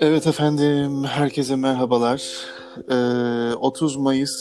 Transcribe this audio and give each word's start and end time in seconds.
Evet 0.00 0.26
efendim, 0.26 1.04
herkese 1.04 1.56
merhabalar. 1.56 2.46
Ee, 2.90 3.54
30 3.54 3.96
Mayıs 3.96 4.34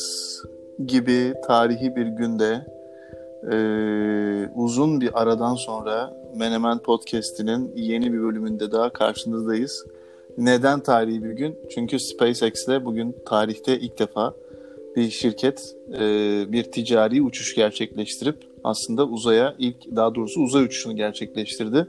gibi 0.86 1.34
tarihi 1.48 1.96
bir 1.96 2.06
günde 2.06 2.66
e, 3.52 3.58
uzun 4.56 5.02
bir 5.02 5.22
aradan 5.22 5.56
sonra 5.56 6.14
Menemen 6.36 6.80
Podcast'inin 6.80 7.72
yeni 7.76 8.14
bir 8.14 8.22
bölümünde 8.22 8.72
daha 8.72 8.90
karşınızdayız. 8.90 9.86
Neden 10.38 10.80
tarihi 10.80 11.24
bir 11.24 11.32
gün? 11.32 11.60
Çünkü 11.76 12.00
SpaceX 12.00 12.68
ile 12.68 12.86
bugün 12.86 13.16
tarihte 13.26 13.80
ilk 13.80 14.00
defa 14.00 14.34
bir 14.96 15.10
şirket 15.10 15.76
e, 15.94 16.00
bir 16.52 16.64
ticari 16.64 17.22
uçuş 17.22 17.56
gerçekleştirip 17.56 18.38
aslında 18.64 19.06
uzaya 19.06 19.56
ilk 19.60 19.96
daha 19.96 20.16
doğrusu 20.16 20.42
uzay 20.42 20.64
uçuşunu 20.64 20.96
gerçekleştirdi. 20.96 21.88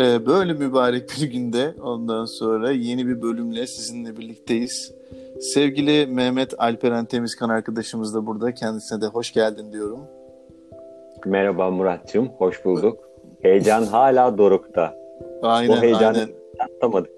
Ee, 0.00 0.26
böyle 0.26 0.52
mübarek 0.52 1.08
bir 1.16 1.30
günde 1.30 1.74
ondan 1.82 2.24
sonra 2.24 2.70
yeni 2.70 3.06
bir 3.06 3.22
bölümle 3.22 3.66
sizinle 3.66 4.16
birlikteyiz. 4.16 4.94
Sevgili 5.40 6.06
Mehmet 6.06 6.54
Alperen 6.58 7.04
Temizkan 7.04 7.48
arkadaşımız 7.48 8.14
da 8.14 8.26
burada. 8.26 8.54
Kendisine 8.54 9.00
de 9.00 9.06
hoş 9.06 9.32
geldin 9.32 9.72
diyorum. 9.72 10.00
Merhaba 11.26 11.70
Muratcığım, 11.70 12.28
hoş 12.28 12.64
bulduk. 12.64 12.98
Heyecan 13.42 13.82
hala 13.90 14.38
dorukta. 14.38 14.94
Aynen, 15.42 15.76
Bu 15.76 15.82
heyecanı 15.82 16.18
aynen. 16.18 16.28
atlamadık. 16.58 17.12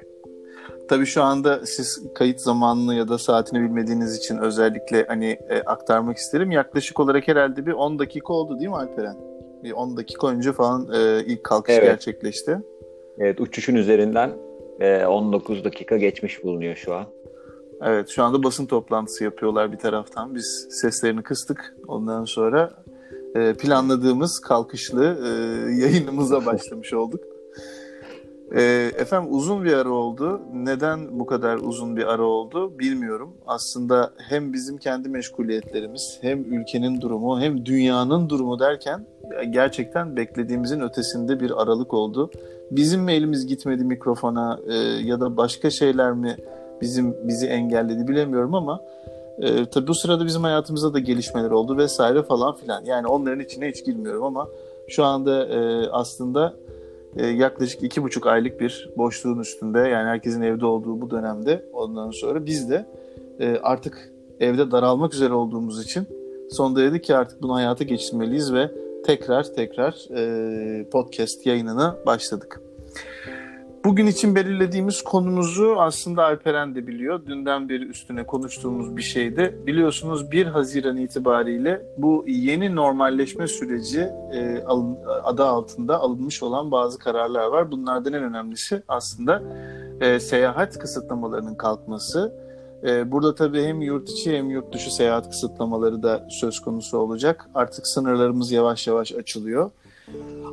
Tabii 0.88 1.06
şu 1.06 1.22
anda 1.22 1.66
siz 1.66 2.02
kayıt 2.14 2.40
zamanını 2.40 2.94
ya 2.94 3.08
da 3.08 3.18
saatini 3.18 3.60
bilmediğiniz 3.60 4.16
için 4.16 4.38
özellikle 4.38 5.04
hani 5.08 5.38
e, 5.48 5.62
aktarmak 5.66 6.16
isterim. 6.16 6.50
Yaklaşık 6.50 7.00
olarak 7.00 7.28
herhalde 7.28 7.66
bir 7.66 7.72
10 7.72 7.98
dakika 7.98 8.32
oldu 8.32 8.58
değil 8.58 8.70
mi 8.70 8.76
Alperen? 8.76 9.31
Bir 9.64 9.72
10 9.72 9.96
dakika 9.96 10.28
önce 10.28 10.52
falan 10.52 10.88
e, 10.94 11.24
ilk 11.26 11.44
kalkış 11.44 11.74
Evet. 11.74 11.84
gerçekleşti. 11.84 12.58
Evet, 13.18 13.40
uçuşun 13.40 13.74
üzerinden 13.74 14.30
e, 14.80 15.06
19 15.06 15.64
dakika 15.64 15.96
geçmiş 15.96 16.44
bulunuyor 16.44 16.76
şu 16.76 16.94
an. 16.94 17.06
Evet 17.82 18.08
şu 18.08 18.22
anda 18.22 18.42
basın 18.42 18.66
toplantısı 18.66 19.24
yapıyorlar 19.24 19.72
bir 19.72 19.78
taraftan. 19.78 20.34
Biz 20.34 20.68
seslerini 20.70 21.22
kıstık. 21.22 21.76
Ondan 21.88 22.24
sonra 22.24 22.70
e, 23.34 23.54
planladığımız 23.54 24.40
kalkışlı 24.40 25.04
e, 25.04 25.28
yayınımıza 25.82 26.46
başlamış 26.46 26.92
olduk. 26.92 27.20
E, 28.54 28.62
efendim 28.98 29.34
uzun 29.34 29.64
bir 29.64 29.72
ara 29.72 29.90
oldu. 29.90 30.40
Neden 30.54 31.20
bu 31.20 31.26
kadar 31.26 31.56
uzun 31.56 31.96
bir 31.96 32.12
ara 32.14 32.22
oldu 32.22 32.78
bilmiyorum. 32.78 33.34
Aslında 33.46 34.12
hem 34.28 34.52
bizim 34.52 34.78
kendi 34.78 35.08
meşguliyetlerimiz 35.08 36.18
hem 36.20 36.54
ülkenin 36.54 37.00
durumu 37.00 37.40
hem 37.40 37.66
dünyanın 37.66 38.28
durumu 38.28 38.58
derken 38.58 39.06
gerçekten 39.50 40.16
beklediğimizin 40.16 40.80
ötesinde 40.80 41.40
bir 41.40 41.62
aralık 41.62 41.94
oldu. 41.94 42.30
Bizim 42.70 43.02
mi 43.02 43.12
elimiz 43.12 43.46
gitmedi 43.46 43.84
mikrofona 43.84 44.58
e, 44.68 44.74
ya 45.04 45.20
da 45.20 45.36
başka 45.36 45.70
şeyler 45.70 46.12
mi 46.12 46.36
bizim 46.80 47.16
bizi 47.28 47.46
engelledi 47.46 48.08
bilemiyorum 48.08 48.54
ama 48.54 48.80
e, 49.38 49.66
tabii 49.66 49.86
bu 49.86 49.94
sırada 49.94 50.26
bizim 50.26 50.42
hayatımızda 50.42 50.94
da 50.94 50.98
gelişmeler 50.98 51.50
oldu 51.50 51.76
vesaire 51.76 52.22
falan 52.22 52.54
filan. 52.54 52.84
Yani 52.84 53.06
onların 53.06 53.40
içine 53.40 53.68
hiç 53.68 53.84
girmiyorum 53.84 54.24
ama 54.24 54.48
şu 54.88 55.04
anda 55.04 55.46
e, 55.46 55.88
aslında 55.90 56.54
e, 57.16 57.26
yaklaşık 57.26 57.82
iki 57.82 58.02
buçuk 58.02 58.26
aylık 58.26 58.60
bir 58.60 58.90
boşluğun 58.96 59.38
üstünde 59.38 59.78
yani 59.78 60.08
herkesin 60.08 60.42
evde 60.42 60.66
olduğu 60.66 61.00
bu 61.00 61.10
dönemde 61.10 61.64
ondan 61.72 62.10
sonra 62.10 62.46
biz 62.46 62.70
de 62.70 62.86
e, 63.40 63.58
artık 63.62 64.12
evde 64.40 64.70
daralmak 64.70 65.14
üzere 65.14 65.32
olduğumuz 65.32 65.84
için 65.84 66.06
sonunda 66.50 66.80
dedik 66.80 67.04
ki 67.04 67.16
artık 67.16 67.42
bunu 67.42 67.54
hayata 67.54 67.84
geçirmeliyiz 67.84 68.52
ve 68.52 68.70
tekrar 69.02 69.44
tekrar 69.54 69.94
e, 70.16 70.90
podcast 70.90 71.46
yayınına 71.46 71.96
başladık. 72.06 72.60
Bugün 73.84 74.06
için 74.06 74.34
belirlediğimiz 74.34 75.02
konumuzu 75.02 75.76
aslında 75.78 76.24
Alperen 76.24 76.74
de 76.74 76.86
biliyor. 76.86 77.26
Dünden 77.26 77.68
beri 77.68 77.84
üstüne 77.84 78.26
konuştuğumuz 78.26 78.96
bir 78.96 79.02
şeydi. 79.02 79.58
Biliyorsunuz 79.66 80.30
1 80.32 80.46
Haziran 80.46 80.96
itibariyle 80.96 81.82
bu 81.98 82.24
yeni 82.28 82.76
normalleşme 82.76 83.46
süreci 83.46 84.00
e, 84.32 84.62
alın, 84.66 84.98
adı 85.24 85.44
altında 85.44 86.00
alınmış 86.00 86.42
olan 86.42 86.70
bazı 86.70 86.98
kararlar 86.98 87.46
var. 87.46 87.70
Bunlardan 87.70 88.12
en 88.12 88.22
önemlisi 88.22 88.82
aslında 88.88 89.42
e, 90.00 90.20
seyahat 90.20 90.78
kısıtlamalarının 90.78 91.54
kalkması. 91.54 92.41
E, 92.84 93.12
burada 93.12 93.34
tabii 93.34 93.64
hem 93.64 93.80
yurt 93.80 94.10
içi 94.10 94.36
hem 94.36 94.50
yurt 94.50 94.74
dışı 94.74 94.94
seyahat 94.94 95.30
kısıtlamaları 95.30 96.02
da 96.02 96.26
söz 96.30 96.60
konusu 96.60 96.98
olacak. 96.98 97.50
Artık 97.54 97.86
sınırlarımız 97.86 98.52
yavaş 98.52 98.86
yavaş 98.86 99.12
açılıyor. 99.12 99.70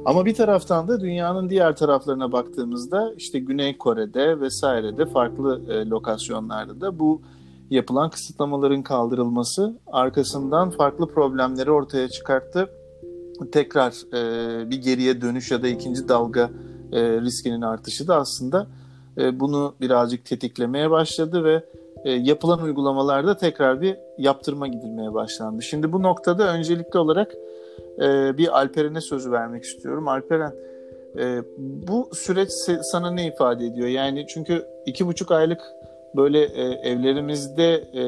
Ama 0.06 0.25
bir 0.25 0.34
taraftan 0.34 0.88
da 0.88 1.01
dünyanın 1.01 1.50
diğer 1.50 1.75
taraflarına 1.75 2.31
baktığımızda 2.31 3.13
işte 3.17 3.40
Güney 3.40 3.78
Kore'de 3.78 4.40
vesairede 4.40 5.06
farklı 5.06 5.62
e, 5.69 5.90
lokasyonlarda 5.90 6.81
da 6.81 7.00
bu 7.00 7.22
yapılan 7.69 8.09
kısıtlamaların 8.09 8.81
kaldırılması 8.81 9.73
arkasından 9.88 10.69
farklı 10.69 11.07
problemleri 11.07 11.72
ortaya 11.72 12.09
çıkarttı. 12.09 12.69
Tekrar 13.51 13.94
e, 14.13 14.69
bir 14.69 14.81
geriye 14.81 15.22
dönüş 15.22 15.51
ya 15.51 15.63
da 15.63 15.67
ikinci 15.67 16.07
dalga 16.07 16.50
e, 16.91 17.22
riskinin 17.22 17.61
artışı 17.61 18.07
da 18.07 18.16
aslında 18.16 18.67
e, 19.17 19.40
bunu 19.40 19.73
birazcık 19.81 20.25
tetiklemeye 20.25 20.91
başladı 20.91 21.44
ve 21.44 21.66
e, 22.06 22.12
yapılan 22.12 22.62
uygulamalarda 22.62 23.38
tekrar 23.38 23.82
bir 23.82 23.98
yaptırma 24.18 24.68
gidilmeye 24.68 25.14
başlandı. 25.14 25.62
Şimdi 25.62 25.92
bu 25.92 26.04
noktada 26.04 26.54
öncelikli 26.54 26.98
olarak 26.98 27.32
e, 28.02 28.38
bir 28.38 28.58
Alperen'e 28.60 29.02
sözü 29.02 29.32
vermek 29.32 29.64
istiyorum. 29.64 30.08
Alperen, 30.08 30.54
e, 31.18 31.42
bu 31.58 32.09
süreç 32.14 32.50
sana 32.82 33.12
ne 33.12 33.28
ifade 33.28 33.66
ediyor? 33.66 33.88
Yani 33.88 34.26
çünkü 34.28 34.66
iki 34.86 35.08
buçuk 35.08 35.32
aylık 35.32 35.62
böyle 36.16 36.44
e, 36.44 36.64
evlerimizde 36.90 37.74
e, 37.74 38.04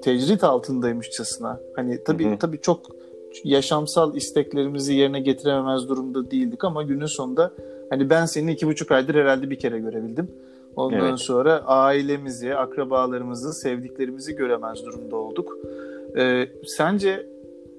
tecrit 0.00 0.44
altındaymışçasına. 0.44 1.60
Hani 1.76 2.04
tabii 2.04 2.26
Hı 2.26 2.32
hı. 2.32 2.38
tabii 2.38 2.60
çok 2.60 2.80
yaşamsal 3.44 4.16
isteklerimizi 4.16 4.94
yerine 4.94 5.20
getirememez 5.20 5.88
durumda 5.88 6.30
değildik 6.30 6.64
ama 6.64 6.82
günün 6.82 7.06
sonunda 7.06 7.50
hani 7.90 8.10
ben 8.10 8.26
seni 8.26 8.52
iki 8.52 8.66
buçuk 8.66 8.92
aydır 8.92 9.14
herhalde 9.14 9.50
bir 9.50 9.58
kere 9.58 9.78
görebildim. 9.78 10.28
Ondan 10.78 11.08
Evet. 11.08 11.18
sonra 11.18 11.62
ailemizi, 11.66 12.54
akrabalarımızı, 12.54 13.52
sevdiklerimizi 13.52 14.36
göremez 14.36 14.84
durumda 14.84 15.16
olduk. 15.16 15.58
E, 16.18 16.46
sence 16.66 17.26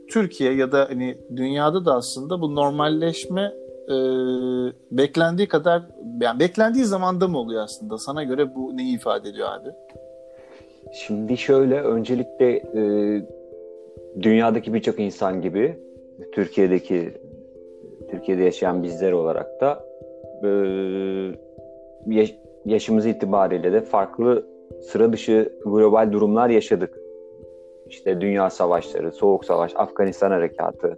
Türkiye 0.09 0.53
ya 0.53 0.71
da 0.71 0.85
hani 0.89 1.17
dünyada 1.35 1.85
da 1.85 1.93
aslında 1.93 2.41
bu 2.41 2.55
normalleşme 2.55 3.53
e, 3.87 3.95
beklendiği 4.91 5.47
kadar 5.47 5.81
yani 6.21 6.39
beklendiği 6.39 6.85
zamanda 6.85 7.27
mı 7.27 7.37
oluyor 7.37 7.63
aslında? 7.63 7.97
Sana 7.97 8.23
göre 8.23 8.55
bu 8.55 8.77
neyi 8.77 8.95
ifade 8.95 9.29
ediyor 9.29 9.47
abi? 9.51 9.69
Şimdi 10.93 11.37
şöyle, 11.37 11.81
öncelikle 11.81 12.51
e, 12.55 12.81
dünyadaki 14.21 14.73
birçok 14.73 14.99
insan 14.99 15.41
gibi 15.41 15.79
Türkiye'deki 16.31 17.13
Türkiye'de 18.11 18.43
yaşayan 18.43 18.83
bizler 18.83 19.11
olarak 19.11 19.61
da 19.61 19.83
e, 20.43 20.49
yaşımız 22.65 23.05
itibariyle 23.05 23.73
de 23.73 23.81
farklı 23.81 24.47
sıra 24.81 25.13
dışı 25.13 25.53
global 25.65 26.11
durumlar 26.11 26.49
yaşadık. 26.49 26.99
İşte 27.89 28.21
dünya 28.21 28.49
savaşları, 28.49 29.11
soğuk 29.11 29.45
savaş, 29.45 29.71
Afganistan 29.75 30.31
harekatı 30.31 30.97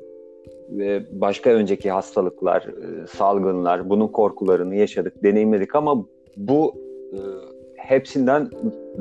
ve 0.69 1.03
başka 1.11 1.49
önceki 1.49 1.91
hastalıklar, 1.91 2.61
e, 2.61 3.07
salgınlar, 3.07 3.89
bunun 3.89 4.07
korkularını 4.07 4.75
yaşadık, 4.75 5.23
deneyimledik 5.23 5.75
ama 5.75 6.05
bu 6.37 6.75
e, 7.13 7.19
hepsinden 7.75 8.49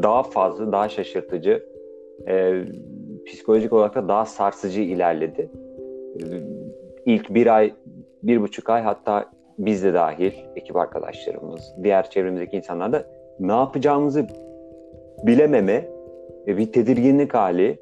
daha 0.03 0.22
fazla, 0.22 0.72
daha 0.72 0.88
şaşırtıcı, 0.88 1.62
e, 2.28 2.65
psikolojik 3.27 3.72
olarak 3.72 3.94
da 3.94 4.09
daha 4.09 4.27
sarsıcı 4.27 4.81
ilerledi. 4.81 5.50
E, 6.21 6.25
İlk 7.06 7.34
bir 7.34 7.56
ay, 7.56 7.75
bir 8.22 8.41
buçuk 8.42 8.71
ay 8.71 8.83
hatta 8.83 9.30
biz 9.58 9.84
de 9.84 9.94
dahil, 9.94 10.32
ekip 10.56 10.76
arkadaşlarımız, 10.76 11.74
diğer 11.82 12.10
çevremizdeki 12.10 12.56
insanlar 12.56 12.92
da 12.92 13.04
ne 13.41 13.52
yapacağımızı 13.52 14.26
bilememe, 15.26 15.88
bir 16.47 16.72
tedirginlik 16.72 17.34
hali, 17.34 17.78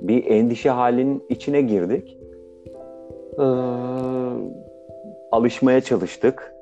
bir 0.00 0.26
endişe 0.26 0.70
halinin 0.70 1.24
içine 1.28 1.60
girdik. 1.62 2.18
Ee, 3.38 3.42
alışmaya 5.32 5.80
çalıştık. 5.80 6.52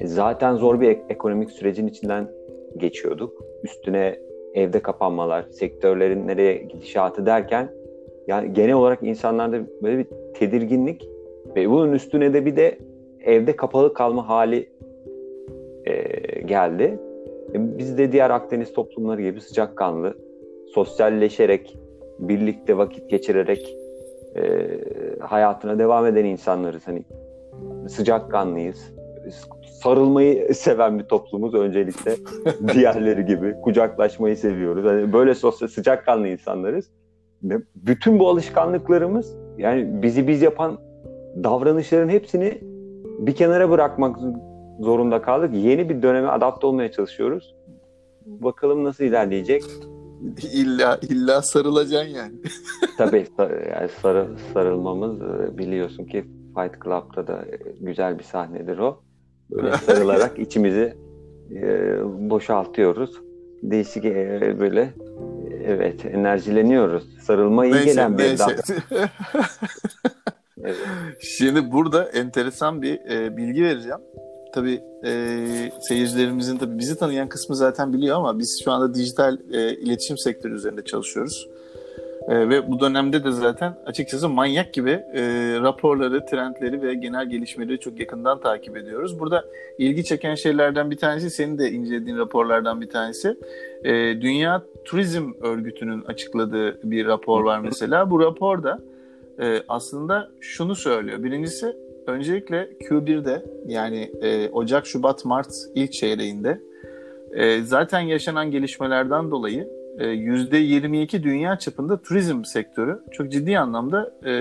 E, 0.00 0.06
Zaten 0.06 0.54
zor 0.54 0.80
bir 0.80 0.88
ek- 0.88 1.02
ekonomik 1.08 1.50
sürecin 1.50 1.86
içinden 1.86 2.28
geçiyorduk. 2.76 3.44
Üstüne 3.62 4.18
evde 4.54 4.80
kapanmalar, 4.80 5.42
sektörlerin 5.50 6.26
nereye 6.26 6.56
gidişatı 6.56 7.26
derken 7.26 7.68
yani 8.26 8.52
genel 8.52 8.74
olarak 8.74 9.02
insanlarda 9.02 9.56
böyle 9.82 9.98
bir 9.98 10.06
tedirginlik 10.34 11.08
ve 11.56 11.70
bunun 11.70 11.92
üstüne 11.92 12.34
de 12.34 12.46
bir 12.46 12.56
de 12.56 12.78
evde 13.24 13.56
kapalı 13.56 13.94
kalma 13.94 14.28
hali 14.28 14.68
e, 15.84 15.92
geldi. 16.42 16.98
E, 17.54 17.78
Biz 17.78 17.98
de 17.98 18.12
diğer 18.12 18.30
Akdeniz 18.30 18.72
toplumları 18.72 19.22
gibi 19.22 19.40
sıcakkanlı, 19.40 20.14
sosyalleşerek, 20.74 21.78
birlikte 22.18 22.76
vakit 22.76 23.10
geçirerek 23.10 23.76
e, 24.36 24.68
hayatına 25.20 25.78
devam 25.78 26.06
eden 26.06 26.24
insanlarız. 26.24 26.88
Hani 26.88 27.04
sıcakkanlıyız. 27.88 28.94
sarılmayı 29.82 30.54
seven 30.54 30.98
bir 30.98 31.04
toplumuz 31.04 31.54
öncelikle. 31.54 32.16
Diğerleri 32.74 33.26
gibi 33.26 33.54
kucaklaşmayı 33.62 34.36
seviyoruz. 34.36 34.84
Yani 34.84 35.12
böyle 35.12 35.34
sosyal 35.34 35.68
sıcakkanlı 35.68 36.28
insanlarız. 36.28 36.90
Bütün 37.74 38.18
bu 38.18 38.28
alışkanlıklarımız 38.28 39.36
yani 39.58 40.02
bizi 40.02 40.28
biz 40.28 40.42
yapan 40.42 40.78
davranışların 41.44 42.08
hepsini 42.08 42.73
bir 43.18 43.34
kenara 43.34 43.70
bırakmak 43.70 44.16
zorunda 44.80 45.22
kaldık. 45.22 45.54
Yeni 45.54 45.88
bir 45.88 46.02
döneme 46.02 46.28
adapte 46.28 46.66
olmaya 46.66 46.92
çalışıyoruz. 46.92 47.54
Bakalım 48.26 48.84
nasıl 48.84 49.04
ilerleyecek. 49.04 49.62
İlla 50.52 50.98
illa 51.02 51.42
sarılacaksın 51.42 52.14
yani. 52.14 52.32
Tabii 52.98 53.26
yani 53.70 53.88
sarı, 54.02 54.28
sarılmamız 54.54 55.22
e, 55.22 55.58
biliyorsun 55.58 56.04
ki 56.04 56.24
Fight 56.56 56.84
Club'da 56.84 57.26
da 57.26 57.42
e, 57.42 57.58
güzel 57.80 58.18
bir 58.18 58.24
sahnedir 58.24 58.78
o. 58.78 59.02
Böyle 59.50 59.72
sarılarak 59.86 60.38
içimizi 60.38 60.94
e, 61.50 61.96
boşaltıyoruz. 62.30 63.20
Değişik 63.62 64.04
e, 64.04 64.56
böyle 64.60 64.94
evet 65.64 66.06
enerjileniyoruz. 66.06 67.18
Sarılma 67.20 67.66
iyi 67.66 67.74
neyse, 67.74 67.84
gelen 67.84 68.18
bir 68.18 68.24
neyse. 68.24 68.56
evet. 70.62 70.76
Şimdi 71.20 71.72
burada 71.72 72.04
enteresan 72.04 72.82
bir 72.82 73.00
e, 73.10 73.36
bilgi 73.36 73.64
vereceğim 73.64 74.00
tabii 74.54 74.80
e, 75.04 75.12
seyircilerimizin 75.80 76.58
tabii 76.58 76.78
bizi 76.78 76.98
tanıyan 76.98 77.28
kısmı 77.28 77.56
zaten 77.56 77.92
biliyor 77.92 78.16
ama 78.16 78.38
biz 78.38 78.60
şu 78.64 78.72
anda 78.72 78.94
dijital 78.94 79.38
e, 79.52 79.76
iletişim 79.76 80.18
sektörü 80.18 80.54
üzerinde 80.54 80.84
çalışıyoruz. 80.84 81.48
E, 82.28 82.48
ve 82.48 82.70
bu 82.70 82.80
dönemde 82.80 83.24
de 83.24 83.30
zaten 83.30 83.74
açıkçası 83.86 84.28
manyak 84.28 84.74
gibi 84.74 84.90
e, 84.90 85.22
raporları, 85.60 86.26
trendleri 86.26 86.82
ve 86.82 86.94
genel 86.94 87.30
gelişmeleri 87.30 87.80
çok 87.80 88.00
yakından 88.00 88.40
takip 88.40 88.76
ediyoruz. 88.76 89.20
Burada 89.20 89.44
ilgi 89.78 90.04
çeken 90.04 90.34
şeylerden 90.34 90.90
bir 90.90 90.96
tanesi, 90.96 91.30
senin 91.30 91.58
de 91.58 91.70
incelediğin 91.70 92.18
raporlardan 92.18 92.80
bir 92.80 92.88
tanesi. 92.88 93.36
E, 93.84 93.92
Dünya 94.20 94.62
Turizm 94.84 95.32
Örgütü'nün 95.40 96.02
açıkladığı 96.02 96.90
bir 96.90 97.06
rapor 97.06 97.44
var 97.44 97.60
mesela. 97.60 98.10
Bu 98.10 98.20
raporda 98.20 98.80
e, 99.40 99.62
aslında 99.68 100.28
şunu 100.40 100.74
söylüyor. 100.74 101.24
Birincisi 101.24 101.76
öncelikle 102.06 102.68
Q1'de 102.80 103.44
yani 103.66 104.10
e, 104.22 104.48
Ocak, 104.48 104.86
Şubat, 104.86 105.24
Mart 105.24 105.52
ilk 105.74 105.92
çeyreğinde 105.92 106.60
e, 107.32 107.62
zaten 107.62 108.00
yaşanan 108.00 108.50
gelişmelerden 108.50 109.30
dolayı 109.30 109.68
e, 109.98 110.04
%22 110.04 111.22
dünya 111.22 111.58
çapında 111.58 112.02
turizm 112.02 112.44
sektörü 112.44 113.00
çok 113.12 113.32
ciddi 113.32 113.58
anlamda 113.58 114.12
e, 114.24 114.32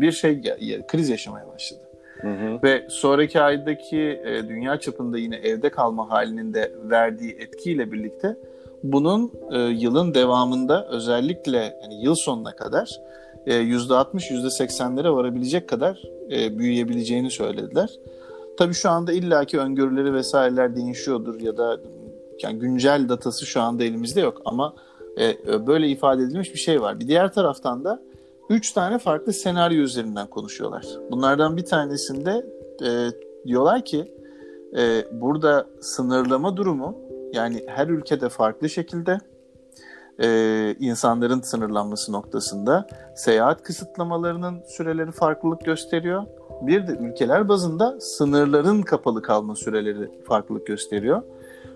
bir 0.00 0.12
şey 0.12 0.42
kriz 0.88 1.08
yaşamaya 1.08 1.48
başladı. 1.48 1.80
Hı 2.20 2.28
hı. 2.28 2.58
Ve 2.62 2.86
sonraki 2.88 3.40
aydaki 3.40 4.20
e, 4.24 4.48
dünya 4.48 4.80
çapında 4.80 5.18
yine 5.18 5.36
evde 5.36 5.70
kalma 5.70 6.10
halinin 6.10 6.54
de 6.54 6.72
verdiği 6.90 7.32
etkiyle 7.32 7.92
birlikte 7.92 8.36
bunun 8.82 9.32
e, 9.52 9.58
yılın 9.58 10.14
devamında 10.14 10.88
özellikle 10.88 11.78
yani 11.82 12.04
yıl 12.04 12.14
sonuna 12.14 12.56
kadar 12.56 13.00
%60, 13.48 14.32
%80'lere 14.32 15.14
varabilecek 15.14 15.68
kadar 15.68 16.02
e, 16.32 16.58
büyüyebileceğini 16.58 17.30
söylediler. 17.30 17.90
Tabii 18.58 18.74
şu 18.74 18.90
anda 18.90 19.12
illaki 19.12 19.58
öngörüleri 19.58 20.14
vesaireler 20.14 20.76
değişiyordur 20.76 21.40
ya 21.40 21.56
da 21.56 21.80
yani 22.42 22.58
güncel 22.58 23.08
datası 23.08 23.46
şu 23.46 23.60
anda 23.60 23.84
elimizde 23.84 24.20
yok 24.20 24.42
ama 24.44 24.74
e, 25.20 25.36
böyle 25.66 25.88
ifade 25.88 26.22
edilmiş 26.22 26.54
bir 26.54 26.58
şey 26.58 26.82
var. 26.82 27.00
Bir 27.00 27.08
diğer 27.08 27.32
taraftan 27.32 27.84
da 27.84 28.02
üç 28.50 28.72
tane 28.72 28.98
farklı 28.98 29.32
senaryo 29.32 29.82
üzerinden 29.82 30.26
konuşuyorlar. 30.26 30.86
Bunlardan 31.10 31.56
bir 31.56 31.64
tanesinde 31.64 32.46
e, 32.84 32.90
diyorlar 33.46 33.84
ki 33.84 34.14
e, 34.76 35.04
burada 35.12 35.66
sınırlama 35.80 36.56
durumu 36.56 36.98
yani 37.32 37.64
her 37.66 37.88
ülkede 37.88 38.28
farklı 38.28 38.68
şekilde 38.68 39.18
e, 40.22 40.74
insanların 40.80 41.40
sınırlanması 41.40 42.12
noktasında 42.12 42.86
seyahat 43.14 43.62
kısıtlamalarının 43.62 44.62
süreleri 44.66 45.12
farklılık 45.12 45.64
gösteriyor. 45.64 46.22
Bir 46.62 46.86
de 46.86 46.92
ülkeler 46.92 47.48
bazında 47.48 48.00
sınırların 48.00 48.82
kapalı 48.82 49.22
kalma 49.22 49.54
süreleri 49.54 50.10
farklılık 50.24 50.66
gösteriyor. 50.66 51.22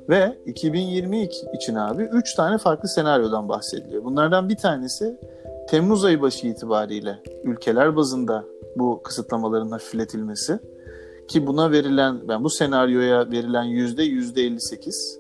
Ve 0.09 0.39
2020 0.47 1.29
için 1.55 1.75
abi 1.75 2.03
3 2.03 2.35
tane 2.35 2.59
farklı 2.59 2.89
senaryodan 2.89 3.49
bahsediliyor. 3.49 4.05
Bunlardan 4.05 4.49
bir 4.49 4.57
tanesi 4.57 5.19
Temmuz 5.69 6.05
ayı 6.05 6.23
başı 6.23 6.47
itibariyle 6.47 7.19
ülkeler 7.45 7.97
bazında 7.97 8.45
bu 8.77 9.03
kısıtlamaların 9.03 9.71
hafifletilmesi 9.71 10.59
ki 11.29 11.47
buna 11.47 11.71
verilen 11.71 12.29
ben 12.29 12.45
bu 12.45 12.51
senaryoya 12.51 13.31
verilen 13.31 13.63
yüzde 13.63 14.03
yüzde 14.03 14.43
58. 14.43 15.19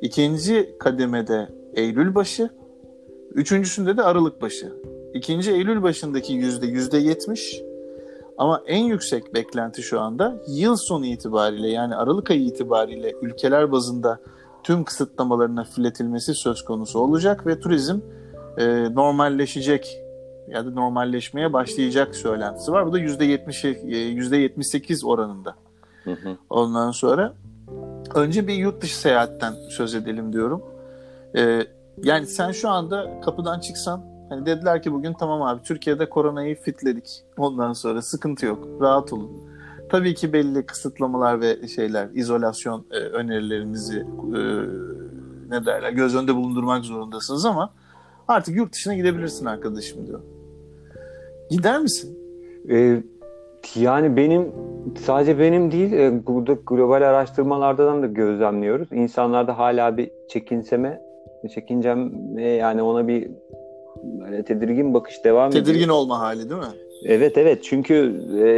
İkinci 0.00 0.76
kademede 0.78 1.48
Eylül 1.76 2.14
başı. 2.14 2.50
Üçüncüsünde 3.34 3.96
de 3.96 4.02
Aralık 4.02 4.42
başı. 4.42 4.72
İkinci 5.14 5.52
Eylül 5.52 5.82
başındaki 5.82 6.32
yüzde 6.32 6.66
yüzde 6.66 6.98
yetmiş. 6.98 7.62
Ama 8.38 8.62
en 8.66 8.84
yüksek 8.84 9.34
beklenti 9.34 9.82
şu 9.82 10.00
anda 10.00 10.42
yıl 10.48 10.76
sonu 10.76 11.06
itibariyle 11.06 11.68
yani 11.68 11.96
Aralık 11.96 12.30
ayı 12.30 12.42
itibariyle 12.42 13.12
ülkeler 13.22 13.72
bazında 13.72 14.20
tüm 14.62 14.84
kısıtlamaların 14.84 15.56
hafifletilmesi 15.56 16.34
söz 16.34 16.64
konusu 16.64 16.98
olacak 16.98 17.46
ve 17.46 17.60
turizm 17.60 18.00
e, 18.58 18.94
normalleşecek 18.94 19.98
ya 20.48 20.66
da 20.66 20.70
normalleşmeye 20.70 21.52
başlayacak 21.52 22.16
söylentisi 22.16 22.72
var. 22.72 22.86
Bu 22.86 22.92
da 22.92 22.98
yüzde 22.98 23.24
yetmiş 23.24 23.64
e, 23.64 25.06
oranında. 25.06 25.54
Hı 26.04 26.10
hı. 26.10 26.36
Ondan 26.50 26.90
sonra 26.90 27.34
önce 28.14 28.46
bir 28.46 28.54
yurt 28.54 28.82
dışı 28.82 28.98
seyahatten 28.98 29.54
söz 29.68 29.94
edelim 29.94 30.32
diyorum. 30.32 30.62
Ee, 31.36 31.66
yani 32.02 32.26
sen 32.26 32.52
şu 32.52 32.68
anda 32.68 33.20
kapıdan 33.20 33.60
çıksan 33.60 34.04
hani 34.28 34.46
dediler 34.46 34.82
ki 34.82 34.92
bugün 34.92 35.12
tamam 35.12 35.42
abi 35.42 35.62
Türkiye'de 35.62 36.08
koronayı 36.08 36.60
fitledik. 36.60 37.24
Ondan 37.36 37.72
sonra 37.72 38.02
sıkıntı 38.02 38.46
yok. 38.46 38.68
Rahat 38.80 39.12
olun. 39.12 39.30
Tabii 39.88 40.14
ki 40.14 40.32
belli 40.32 40.66
kısıtlamalar 40.66 41.40
ve 41.40 41.68
şeyler, 41.68 42.08
izolasyon 42.14 42.86
e, 42.90 42.96
önerilerinizi 42.96 43.98
e, 44.36 44.40
ne 45.48 45.66
derler 45.66 45.90
göz 45.90 46.16
önünde 46.16 46.34
bulundurmak 46.34 46.84
zorundasınız 46.84 47.44
ama 47.44 47.72
artık 48.28 48.56
yurt 48.56 48.72
dışına 48.72 48.94
gidebilirsin 48.94 49.46
arkadaşım 49.46 50.06
diyor. 50.06 50.20
Gider 51.50 51.80
misin? 51.80 52.18
Ee, 52.70 53.02
yani 53.74 54.16
benim 54.16 54.52
sadece 54.98 55.38
benim 55.38 55.72
değil 55.72 55.92
e, 55.92 56.26
burada 56.26 56.52
global 56.66 57.02
araştırmalardan 57.02 58.02
da 58.02 58.06
gözlemliyoruz. 58.06 58.88
İnsanlarda 58.92 59.58
hala 59.58 59.96
bir 59.96 60.10
çekinseme 60.28 61.05
çekincem 61.54 62.12
yani 62.38 62.82
ona 62.82 63.08
bir 63.08 63.30
böyle 64.02 64.44
tedirgin 64.44 64.94
bakış 64.94 65.24
devam 65.24 65.50
tedirgin 65.50 65.62
ediyor. 65.62 65.74
Tedirgin 65.74 65.88
olma 65.92 66.20
hali 66.20 66.50
değil 66.50 66.60
mi? 66.60 66.66
Evet 67.04 67.38
evet 67.38 67.62
çünkü 67.62 68.14
e, 68.44 68.48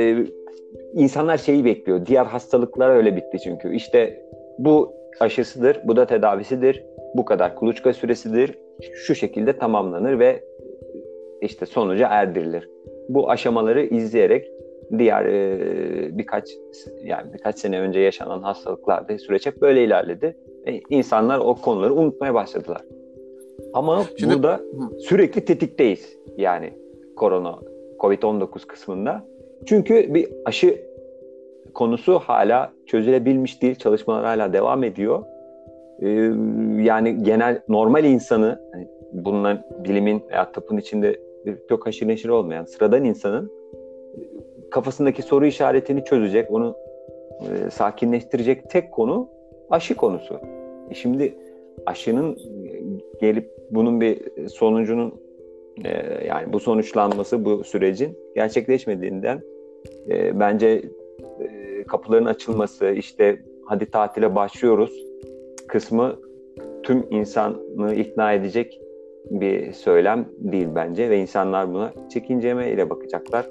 insanlar 0.94 1.38
şeyi 1.38 1.64
bekliyor. 1.64 2.06
Diğer 2.06 2.26
hastalıklar 2.26 2.90
öyle 2.90 3.16
bitti 3.16 3.38
çünkü. 3.44 3.75
İşte 3.75 4.23
bu 4.58 4.92
aşısıdır, 5.20 5.80
bu 5.85 5.97
da 5.97 6.06
tedavisidir, 6.06 6.85
bu 7.14 7.25
kadar 7.25 7.56
kuluçka 7.56 7.92
süresidir. 7.92 8.58
Şu 8.94 9.14
şekilde 9.14 9.58
tamamlanır 9.58 10.18
ve 10.18 10.44
işte 11.42 11.66
sonuca 11.66 12.08
erdirilir. 12.08 12.68
Bu 13.08 13.30
aşamaları 13.30 13.85
izleyerek 13.85 14.47
diğer 14.99 15.25
e, 15.25 16.18
birkaç 16.18 16.49
yani 17.04 17.32
birkaç 17.32 17.58
sene 17.58 17.80
önce 17.80 18.00
yaşanan 18.00 18.42
hastalıklarda 18.42 19.18
süreç 19.18 19.47
hep 19.47 19.61
böyle 19.61 19.85
ilerledi. 19.85 20.37
E, 20.69 20.81
insanlar 20.91 21.39
o 21.39 21.55
konuları 21.55 21.95
unutmaya 21.95 22.35
başladılar. 22.35 22.83
Ama 23.73 24.05
Şimdi, 24.19 24.35
burada 24.35 24.53
hı. 24.53 25.01
sürekli 25.01 25.45
tetikteyiz. 25.45 26.17
Yani 26.37 26.71
korona, 27.17 27.59
Covid-19 27.99 28.67
kısmında. 28.67 29.25
Çünkü 29.67 30.15
bir 30.15 30.29
aşı 30.45 30.81
konusu 31.75 32.19
hala 32.19 32.73
çözülebilmiş 32.87 33.63
değil. 33.63 33.75
Çalışmalar 33.75 34.25
hala 34.25 34.53
devam 34.53 34.85
ediyor. 34.85 35.25
Ee, 36.03 36.09
yani 36.83 37.23
genel 37.23 37.63
normal 37.69 38.05
insanı, 38.05 38.61
yani 38.73 38.89
bunların 39.13 39.63
bilimin 39.85 40.23
veya 40.31 40.53
tıpın 40.53 40.77
içinde 40.77 41.21
çok 41.69 41.87
haşır 41.87 42.09
neşir 42.09 42.29
olmayan 42.29 42.65
sıradan 42.65 43.05
insanın 43.05 43.53
kafasındaki 44.71 45.23
soru 45.23 45.47
işaretini 45.47 46.05
çözecek, 46.05 46.51
onu 46.51 46.77
e, 47.41 47.71
sakinleştirecek 47.71 48.71
tek 48.71 48.93
konu 48.93 49.29
aşı 49.71 49.95
konusu. 49.95 50.41
E 50.90 50.95
şimdi 50.95 51.35
aşının 51.87 52.38
gelip 53.21 53.50
bunun 53.71 54.00
bir 54.00 54.18
sonucunun 54.49 55.14
e, 55.85 55.88
yani 56.26 56.52
bu 56.52 56.61
sonuçlanması 56.61 57.45
bu 57.45 57.64
sürecin 57.64 58.18
gerçekleşmediğinden 58.35 59.40
e, 60.09 60.40
bence 60.40 60.83
e, 61.40 61.85
kapıların 61.85 62.25
açılması 62.25 62.90
işte 62.90 63.42
hadi 63.66 63.87
tatile 63.87 64.35
başlıyoruz 64.35 65.04
kısmı 65.68 66.16
tüm 66.83 67.07
insanı 67.11 67.95
ikna 67.95 68.33
edecek 68.33 68.80
bir 69.30 69.73
söylem 69.73 70.28
değil 70.38 70.68
bence 70.75 71.11
ve 71.11 71.18
insanlar 71.18 71.75
buna 71.75 71.92
çekinceme 72.12 72.71
ile 72.71 72.90
bakacaklar. 72.90 73.47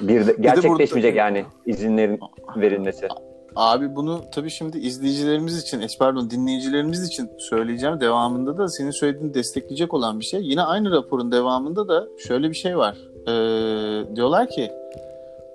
Bir 0.00 0.26
de 0.26 0.34
gerçekleşmeyecek 0.40 0.96
bir 0.96 1.02
de 1.02 1.06
burada, 1.06 1.18
yani 1.18 1.44
izinlerin 1.66 2.20
verilmesi. 2.56 3.08
Abi 3.56 3.96
bunu 3.96 4.20
tabii 4.34 4.50
şimdi 4.50 4.78
izleyicilerimiz 4.78 5.58
için, 5.58 5.80
e, 5.80 5.86
pardon 5.98 6.30
dinleyicilerimiz 6.30 7.08
için 7.08 7.30
söyleyeceğim. 7.38 8.00
Devamında 8.00 8.58
da 8.58 8.68
senin 8.68 8.90
söylediğini 8.90 9.34
destekleyecek 9.34 9.94
olan 9.94 10.20
bir 10.20 10.24
şey. 10.24 10.42
Yine 10.42 10.62
aynı 10.62 10.90
raporun 10.90 11.32
devamında 11.32 11.88
da 11.88 12.08
şöyle 12.18 12.50
bir 12.50 12.54
şey 12.54 12.76
var. 12.76 12.98
Ee, 13.26 14.16
diyorlar 14.16 14.48
ki 14.48 14.72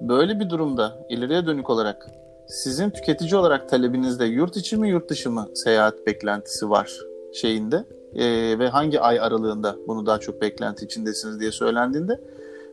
böyle 0.02 0.40
bir 0.40 0.50
durumda 0.50 1.06
ileriye 1.10 1.46
dönük 1.46 1.70
olarak 1.70 2.08
sizin 2.48 2.90
tüketici 2.90 3.36
olarak 3.36 3.70
talebinizde 3.70 4.26
yurt 4.26 4.58
içi 4.58 4.78
mi 4.78 4.90
yurt 4.90 5.10
dışı 5.10 5.32
mı 5.32 5.50
seyahat 5.54 6.08
beklentisi 6.08 6.70
var 6.70 7.00
şeyinde 7.34 7.86
ee, 8.16 8.60
ve 8.60 8.70
hangi 8.70 9.00
ay 9.00 9.20
aralığında 9.20 9.76
bunu 9.88 10.06
daha 10.06 10.20
çok 10.20 10.42
beklenti 10.42 10.86
içindesiniz 10.86 11.40
diye 11.40 11.52
söylendiğinde 11.52 12.22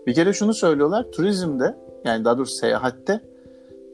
bir 0.07 0.14
kere 0.14 0.33
şunu 0.33 0.54
söylüyorlar 0.54 1.04
turizmde 1.12 1.76
yani 2.04 2.25
daha 2.25 2.38
doğrusu 2.38 2.54
seyahatte 2.54 3.21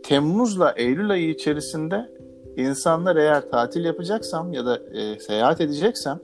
Temmuz'la 0.02 0.73
Eylül 0.76 1.11
ayı 1.11 1.30
içerisinde 1.30 2.11
insanlar 2.57 3.16
eğer 3.16 3.50
tatil 3.50 3.85
yapacaksam 3.85 4.52
ya 4.52 4.66
da 4.66 4.76
e, 4.76 5.19
seyahat 5.19 5.61
edeceksem 5.61 6.19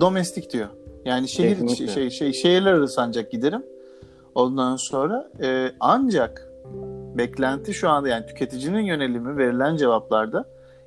domestik 0.00 0.52
diyor. 0.52 0.68
Yani 1.04 1.28
şehir 1.28 1.68
şey, 1.68 1.88
şey, 1.88 2.10
şey 2.10 2.32
şehirler 2.32 2.72
arası 2.72 3.00
ancak 3.02 3.30
giderim. 3.30 3.62
Ondan 4.34 4.76
sonra 4.76 5.30
e, 5.42 5.72
ancak 5.80 6.48
beklenti 7.14 7.74
şu 7.74 7.88
anda 7.88 8.08
yani 8.08 8.26
tüketicinin 8.26 8.82
yönelimi 8.82 9.36
verilen 9.36 9.76
cevaplarda 9.76 10.44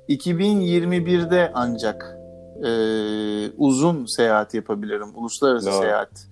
2021'de 0.08 1.50
ancak 1.54 2.18
e, 2.64 2.70
uzun 3.58 4.06
seyahat 4.06 4.54
yapabilirim. 4.54 5.08
Uluslararası 5.14 5.66
Doğru. 5.66 5.82
seyahat 5.82 6.26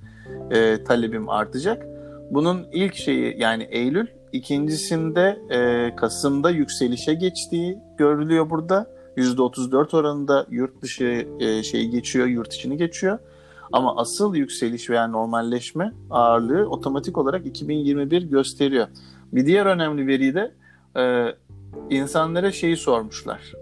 e, 0.51 0.85
talebim 0.85 1.29
artacak. 1.29 1.87
Bunun 2.31 2.67
ilk 2.73 2.95
şeyi 2.95 3.41
yani 3.41 3.69
Eylül, 3.71 4.07
ikincisinde 4.33 5.41
e, 5.51 5.97
Kasım'da 5.97 6.51
yükselişe 6.51 7.15
geçtiği 7.15 7.79
görülüyor 7.99 8.51
burada. 8.51 8.87
%34 9.17 9.97
oranında 9.97 10.47
yurt 10.51 10.83
dışı 10.83 11.29
e, 11.41 11.63
şeyi 11.63 11.91
geçiyor, 11.91 12.27
yurt 12.27 12.55
içini 12.55 12.77
geçiyor. 12.77 13.19
Ama 13.73 13.97
asıl 13.97 14.35
yükseliş 14.35 14.91
veya 14.91 15.09
normalleşme 15.09 15.93
ağırlığı 16.11 16.69
otomatik 16.69 17.19
olarak 17.19 17.47
2021 17.47 18.23
gösteriyor. 18.23 18.87
Bir 19.33 19.47
diğer 19.47 19.67
önemli 19.67 20.07
veri 20.07 20.35
de 20.35 20.53
e, 20.97 21.35
insanlara 21.91 22.53
şeyi 22.53 22.77
sormuşlar. 22.77 23.53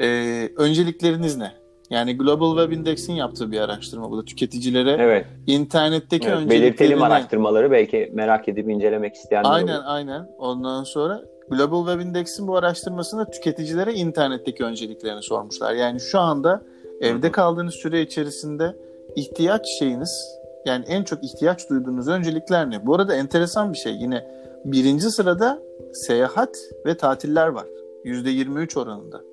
E, 0.00 0.06
öncelikleriniz 0.56 1.36
ne? 1.36 1.59
Yani 1.90 2.18
Global 2.18 2.58
Web 2.58 2.78
Index'in 2.78 3.12
yaptığı 3.12 3.52
bir 3.52 3.60
araştırma 3.60 4.10
bu 4.10 4.18
da 4.18 4.24
tüketicilere 4.24 4.90
evet. 4.90 5.26
internetteki 5.46 6.26
evet, 6.26 6.36
önceliklerini... 6.36 6.62
Belirtelim 6.62 7.02
araştırmaları 7.02 7.70
belki 7.70 8.10
merak 8.14 8.48
edip 8.48 8.68
incelemek 8.68 9.14
isteyenler 9.14 9.50
Aynen 9.50 9.74
olur. 9.74 9.84
aynen. 9.86 10.28
Ondan 10.38 10.84
sonra 10.84 11.22
Global 11.50 11.86
Web 11.86 12.06
Index'in 12.06 12.46
bu 12.48 12.56
araştırmasında 12.56 13.30
tüketicilere 13.30 13.94
internetteki 13.94 14.64
önceliklerini 14.64 15.22
sormuşlar. 15.22 15.74
Yani 15.74 16.00
şu 16.00 16.18
anda 16.18 16.62
evde 17.00 17.32
kaldığınız 17.32 17.74
süre 17.74 18.02
içerisinde 18.02 18.76
ihtiyaç 19.16 19.66
şeyiniz 19.78 20.40
yani 20.66 20.84
en 20.88 21.02
çok 21.02 21.24
ihtiyaç 21.24 21.70
duyduğunuz 21.70 22.08
öncelikler 22.08 22.70
ne? 22.70 22.86
Bu 22.86 22.94
arada 22.94 23.14
enteresan 23.14 23.72
bir 23.72 23.78
şey 23.78 23.92
yine 23.92 24.26
birinci 24.64 25.10
sırada 25.10 25.58
seyahat 25.92 26.56
ve 26.86 26.96
tatiller 26.96 27.46
var. 27.46 27.66
%23 28.04 28.78
oranında. 28.80 29.29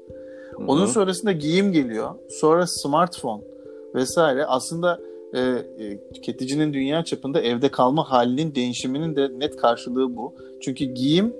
Onun 0.67 0.85
sonrasında 0.85 1.31
giyim 1.31 1.71
geliyor. 1.71 2.15
Sonra 2.29 2.67
smartphone 2.67 3.41
vesaire. 3.95 4.45
Aslında 4.45 4.99
e, 5.33 5.39
e, 5.39 5.63
tüketicinin 6.13 6.73
dünya 6.73 7.03
çapında 7.03 7.41
evde 7.41 7.69
kalma 7.69 8.11
halinin 8.11 8.55
değişiminin 8.55 9.15
de 9.15 9.39
net 9.39 9.57
karşılığı 9.57 10.15
bu. 10.15 10.33
Çünkü 10.61 10.85
giyim 10.85 11.33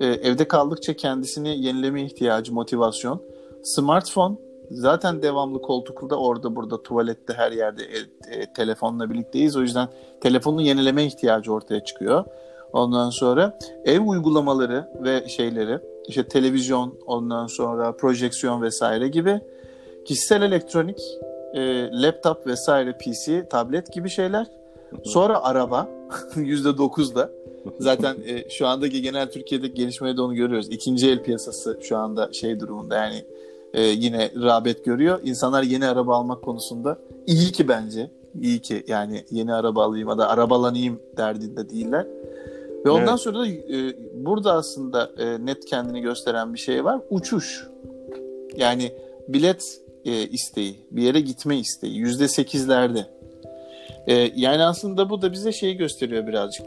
e, 0.00 0.06
evde 0.06 0.48
kaldıkça 0.48 0.94
kendisini 0.94 1.64
yenileme 1.64 2.02
ihtiyacı, 2.02 2.54
motivasyon. 2.54 3.20
Smartphone 3.62 4.36
zaten 4.70 5.22
devamlı 5.22 5.62
koltukta 5.62 6.16
orada 6.16 6.56
burada 6.56 6.82
tuvalette 6.82 7.32
her 7.32 7.52
yerde 7.52 7.82
e, 7.82 7.98
e, 8.34 8.52
telefonla 8.52 9.10
birlikteyiz. 9.10 9.56
O 9.56 9.62
yüzden 9.62 9.88
telefonun 10.20 10.60
yenileme 10.60 11.04
ihtiyacı 11.04 11.52
ortaya 11.52 11.84
çıkıyor. 11.84 12.24
Ondan 12.72 13.10
sonra 13.10 13.58
ev 13.84 14.00
uygulamaları 14.00 14.88
ve 15.04 15.28
şeyleri 15.28 15.78
işte 16.08 16.28
televizyon 16.28 16.94
ondan 17.06 17.46
sonra 17.46 17.92
projeksiyon 17.92 18.62
vesaire 18.62 19.08
gibi 19.08 19.40
kişisel 20.04 20.42
elektronik 20.42 20.98
e, 21.54 21.90
laptop 22.02 22.46
vesaire 22.46 22.92
PC 22.92 23.48
tablet 23.48 23.92
gibi 23.92 24.10
şeyler. 24.10 24.46
Sonra 25.04 25.42
araba 25.42 25.88
yüzde 26.36 26.78
dokuzda. 26.78 27.30
Zaten 27.78 28.16
e, 28.26 28.50
şu 28.50 28.66
andaki 28.66 29.02
genel 29.02 29.30
Türkiye'deki 29.30 29.74
gelişmeyi 29.74 30.16
de 30.16 30.22
onu 30.22 30.34
görüyoruz. 30.34 30.68
İkinci 30.70 31.10
el 31.10 31.22
piyasası 31.22 31.78
şu 31.82 31.96
anda 31.96 32.32
şey 32.32 32.60
durumunda 32.60 32.96
yani 32.96 33.24
e, 33.74 33.82
yine 33.82 34.30
rağbet 34.42 34.84
görüyor. 34.84 35.20
İnsanlar 35.24 35.62
yeni 35.62 35.86
araba 35.86 36.16
almak 36.16 36.42
konusunda 36.42 36.98
iyi 37.26 37.52
ki 37.52 37.68
bence 37.68 38.10
iyi 38.40 38.58
ki 38.58 38.84
yani 38.86 39.24
yeni 39.30 39.54
araba 39.54 39.84
alayım 39.84 40.08
ya 40.08 40.18
da 40.18 40.28
arabalanayım 40.28 41.00
derdinde 41.16 41.70
değiller 41.70 42.06
ve 42.86 42.90
ondan 42.90 43.08
evet. 43.08 43.20
sonra 43.20 43.38
da 43.38 43.46
e, 43.46 43.96
burada 44.12 44.52
aslında 44.52 45.10
e, 45.18 45.46
net 45.46 45.64
kendini 45.64 46.00
gösteren 46.00 46.54
bir 46.54 46.58
şey 46.58 46.84
var. 46.84 47.00
Uçuş. 47.10 47.66
Yani 48.56 48.92
bilet 49.28 49.80
e, 50.04 50.22
isteği, 50.28 50.76
bir 50.90 51.02
yere 51.02 51.20
gitme 51.20 51.58
isteği 51.58 51.96
yüzde 51.96 52.28
sekizlerde. 52.28 53.06
E, 54.06 54.14
yani 54.36 54.62
aslında 54.64 55.10
bu 55.10 55.22
da 55.22 55.32
bize 55.32 55.52
şeyi 55.52 55.76
gösteriyor 55.76 56.26
birazcık. 56.26 56.66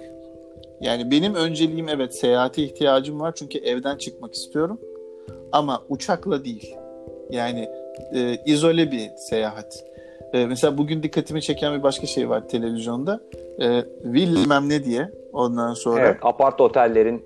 Yani 0.81 1.11
benim 1.11 1.35
önceliğim 1.35 1.89
evet 1.89 2.15
seyahate 2.15 2.63
ihtiyacım 2.63 3.19
var 3.19 3.35
çünkü 3.35 3.57
evden 3.57 3.97
çıkmak 3.97 4.33
istiyorum. 4.33 4.79
Ama 5.51 5.83
uçakla 5.89 6.45
değil. 6.45 6.75
Yani 7.29 7.69
e, 8.13 8.37
izole 8.45 8.91
bir 8.91 9.09
seyahat. 9.17 9.90
E, 10.33 10.45
mesela 10.45 10.77
bugün 10.77 11.03
dikkatimi 11.03 11.41
çeken 11.41 11.77
bir 11.77 11.83
başka 11.83 12.07
şey 12.07 12.29
var 12.29 12.47
televizyonda. 12.47 13.21
E, 13.61 13.83
bilmem 14.03 14.69
ne 14.69 14.83
diye 14.83 15.11
ondan 15.33 15.73
sonra. 15.73 16.01
Evet, 16.01 16.17
apart 16.21 16.61
otellerin 16.61 17.25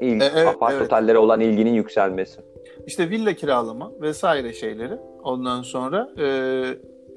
ilk, 0.00 0.22
e, 0.22 0.30
evet, 0.34 0.48
apart 0.48 0.72
evet. 0.72 0.86
otellere 0.86 1.18
olan 1.18 1.40
ilginin 1.40 1.74
yükselmesi. 1.74 2.40
İşte 2.86 3.10
villa 3.10 3.32
kiralama 3.32 3.92
vesaire 4.00 4.52
şeyleri. 4.52 4.94
Ondan 5.22 5.62
sonra 5.62 6.08
e, 6.18 6.26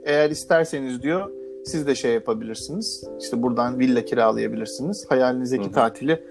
eğer 0.05 0.29
isterseniz 0.29 1.03
diyor 1.03 1.29
siz 1.65 1.87
de 1.87 1.95
şey 1.95 2.13
yapabilirsiniz. 2.13 3.03
İşte 3.21 3.41
buradan 3.43 3.79
villa 3.79 4.05
kiralayabilirsiniz. 4.05 5.05
Hayalinizdeki 5.09 5.63
Hı-hı. 5.63 5.71
tatili 5.71 6.23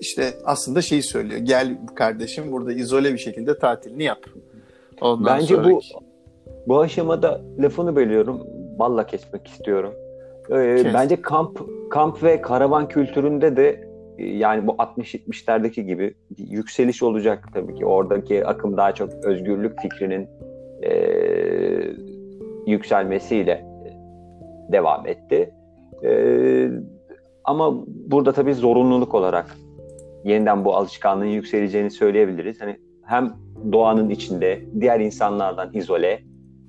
işte 0.00 0.34
aslında 0.44 0.82
şeyi 0.82 1.02
söylüyor. 1.02 1.40
Gel 1.40 1.78
kardeşim 1.94 2.52
burada 2.52 2.72
izole 2.72 3.12
bir 3.12 3.18
şekilde 3.18 3.58
tatilini 3.58 4.04
yap. 4.04 4.24
Ondan 5.00 5.38
Bence 5.38 5.54
sonraki... 5.54 5.70
bu 5.70 5.80
bu 6.68 6.80
aşamada 6.80 7.40
lafını 7.58 7.96
bölüyorum. 7.96 8.40
Balla 8.78 9.06
kesmek 9.06 9.46
istiyorum. 9.46 9.92
Ee, 10.50 10.84
bence 10.94 11.22
kamp 11.22 11.60
kamp 11.90 12.22
ve 12.22 12.40
karavan 12.40 12.88
kültüründe 12.88 13.56
de 13.56 13.88
e, 14.18 14.26
yani 14.26 14.66
bu 14.66 14.70
60-70'lerdeki 14.70 15.80
gibi 15.80 16.14
yükseliş 16.36 17.02
olacak 17.02 17.48
tabii 17.54 17.74
ki. 17.74 17.86
Oradaki 17.86 18.46
akım 18.46 18.76
daha 18.76 18.94
çok 18.94 19.10
özgürlük 19.24 19.80
fikrinin 19.80 20.28
e, 20.82 20.92
yükselmesiyle 22.66 23.64
devam 24.72 25.06
etti. 25.06 25.54
E, 26.04 26.10
ama 27.44 27.84
burada 27.86 28.32
tabii 28.32 28.54
zorunluluk 28.54 29.14
olarak 29.14 29.56
yeniden 30.24 30.64
bu 30.64 30.76
alışkanlığın 30.76 31.24
yükseleceğini 31.24 31.90
söyleyebiliriz. 31.90 32.60
Hani 32.60 32.76
hem 33.04 33.32
doğanın 33.72 34.10
içinde 34.10 34.60
diğer 34.80 35.00
insanlardan 35.00 35.70
izole 35.72 36.27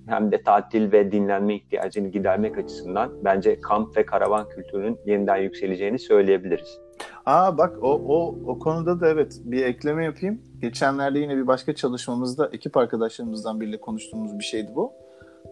hem 0.09 0.31
de 0.31 0.41
tatil 0.43 0.91
ve 0.91 1.11
dinlenme 1.11 1.55
ihtiyacını 1.55 2.07
gidermek 2.07 2.57
açısından 2.57 3.11
bence 3.23 3.61
kamp 3.61 3.97
ve 3.97 4.05
karavan 4.05 4.49
kültürünün 4.49 4.97
yeniden 5.05 5.37
yükseleceğini 5.37 5.99
söyleyebiliriz. 5.99 6.79
Aa 7.25 7.57
bak 7.57 7.83
o, 7.83 8.01
o, 8.07 8.35
o 8.45 8.59
konuda 8.59 9.01
da 9.01 9.07
evet 9.09 9.41
bir 9.43 9.65
ekleme 9.65 10.05
yapayım. 10.05 10.41
Geçenlerde 10.61 11.19
yine 11.19 11.37
bir 11.37 11.47
başka 11.47 11.75
çalışmamızda 11.75 12.49
ekip 12.53 12.77
arkadaşlarımızdan 12.77 13.61
biriyle 13.61 13.77
konuştuğumuz 13.77 14.39
bir 14.39 14.43
şeydi 14.43 14.71
bu. 14.75 14.93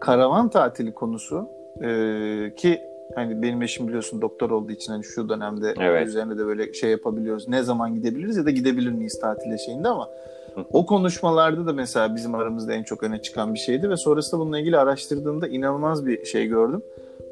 Karavan 0.00 0.48
tatili 0.50 0.94
konusu 0.94 1.48
e, 1.82 2.54
ki 2.56 2.80
hani 3.14 3.42
benim 3.42 3.62
eşim 3.62 3.88
biliyorsun 3.88 4.22
doktor 4.22 4.50
olduğu 4.50 4.72
için 4.72 4.92
hani 4.92 5.04
şu 5.04 5.28
dönemde 5.28 5.74
evet. 5.80 6.06
üzerine 6.06 6.38
de 6.38 6.46
böyle 6.46 6.72
şey 6.72 6.90
yapabiliyoruz. 6.90 7.48
Ne 7.48 7.62
zaman 7.62 7.94
gidebiliriz 7.94 8.36
ya 8.36 8.46
da 8.46 8.50
gidebilir 8.50 8.90
miyiz 8.90 9.20
tatile 9.20 9.58
şeyinde 9.58 9.88
ama 9.88 10.08
o 10.72 10.86
konuşmalarda 10.86 11.66
da 11.66 11.72
mesela 11.72 12.16
bizim 12.16 12.34
aramızda 12.34 12.72
en 12.72 12.82
çok 12.82 13.02
öne 13.02 13.22
çıkan 13.22 13.54
bir 13.54 13.58
şeydi 13.58 13.90
ve 13.90 13.96
sonrasında 13.96 14.40
bununla 14.40 14.58
ilgili 14.58 14.78
araştırdığımda 14.78 15.48
inanılmaz 15.48 16.06
bir 16.06 16.24
şey 16.24 16.46
gördüm. 16.46 16.82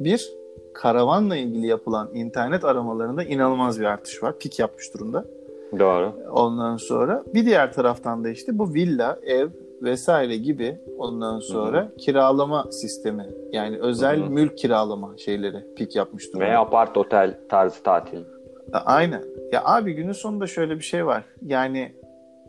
Bir, 0.01 0.33
karavanla 0.75 1.37
ilgili 1.37 1.67
yapılan 1.67 2.11
internet 2.15 2.65
aramalarında 2.65 3.25
inanılmaz 3.25 3.81
bir 3.81 3.85
artış 3.85 4.23
var. 4.23 4.39
Pik 4.39 4.59
yapmış 4.59 4.95
durumda. 4.95 5.25
Doğru. 5.79 6.13
Ondan 6.33 6.77
sonra 6.77 7.25
bir 7.35 7.47
diğer 7.47 7.73
taraftan 7.73 8.25
da 8.25 8.29
işte 8.29 8.59
bu 8.59 8.75
villa, 8.75 9.19
ev 9.23 9.49
vesaire 9.83 10.37
gibi 10.37 10.79
ondan 10.99 11.39
sonra 11.39 11.81
Hı-hı. 11.83 11.97
kiralama 11.97 12.73
sistemi 12.73 13.27
yani 13.53 13.79
özel 13.79 14.21
Hı-hı. 14.21 14.31
mülk 14.31 14.59
kiralama 14.59 15.17
şeyleri 15.17 15.75
pik 15.77 15.97
yapmış 15.97 16.29
durumda. 16.29 16.45
Veya 16.45 16.61
apart 16.61 16.97
otel 16.97 17.39
tarzı 17.49 17.83
tatil. 17.83 18.19
Aynen. 18.73 19.23
Ya 19.53 19.63
abi 19.65 19.93
günün 19.93 20.13
sonunda 20.13 20.47
şöyle 20.47 20.77
bir 20.77 20.85
şey 20.85 21.07
var. 21.07 21.25
Yani 21.43 21.93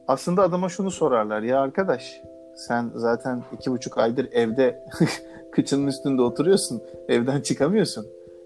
aslında 0.07 0.41
adama 0.41 0.69
şunu 0.69 0.91
sorarlar. 0.91 1.41
Ya 1.41 1.61
arkadaş 1.61 2.21
sen 2.55 2.91
zaten 2.95 3.43
iki 3.53 3.71
buçuk 3.71 3.97
aydır 3.97 4.27
evde 4.31 4.83
kıçının 5.51 5.87
üstünde 5.87 6.21
oturuyorsun. 6.21 6.81
Evden 7.07 7.41
çıkamıyorsun. 7.41 8.05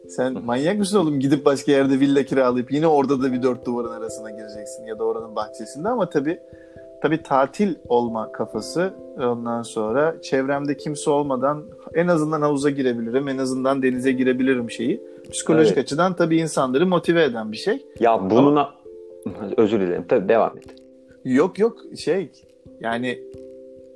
Sen 0.10 0.34
manyak 0.46 0.78
mısın 0.78 0.98
oğlum 0.98 1.20
gidip 1.20 1.46
başka 1.46 1.72
yerde 1.72 2.00
villa 2.00 2.24
kiralayıp 2.24 2.72
yine 2.72 2.88
orada 2.88 3.22
da 3.22 3.34
bir 3.34 3.44
dört 3.44 3.66
duvarın 3.66 3.92
arasına 3.92 4.32
gireceksin 4.32 4.86
ya 4.86 5.00
da 5.00 5.04
oranın 5.04 5.36
bahçesinde 5.36 5.90
ama 5.90 6.10
tabii 6.10 6.40
tabii 7.02 7.24
tatil 7.24 7.76
olma 7.88 8.32
kafası 8.32 8.94
ondan 9.18 9.62
sonra 9.62 10.22
çevremde 10.22 10.78
kimse 10.78 11.10
olmadan 11.10 11.64
en 11.94 12.08
azından 12.08 12.42
havuza 12.42 12.70
girebilirim 12.70 13.28
en 13.28 13.38
azından 13.38 13.82
denize 13.82 14.12
girebilirim 14.12 14.72
şeyi 14.72 15.02
psikolojik 15.32 15.74
evet. 15.74 15.84
açıdan 15.84 16.14
tabii 16.14 16.38
insanları 16.38 16.88
motive 16.88 17.24
eden 17.24 17.52
bir 17.52 17.58
şey. 17.58 17.86
Ya 18.00 18.30
bununla 18.30 18.74
ama... 19.26 19.46
özür 19.58 19.80
dilerim 19.80 20.06
tabii 20.08 20.30
devam 20.30 20.58
et. 20.58 20.81
Yok 21.26 21.60
yok 21.60 21.78
şey 21.98 22.30
yani 22.80 23.20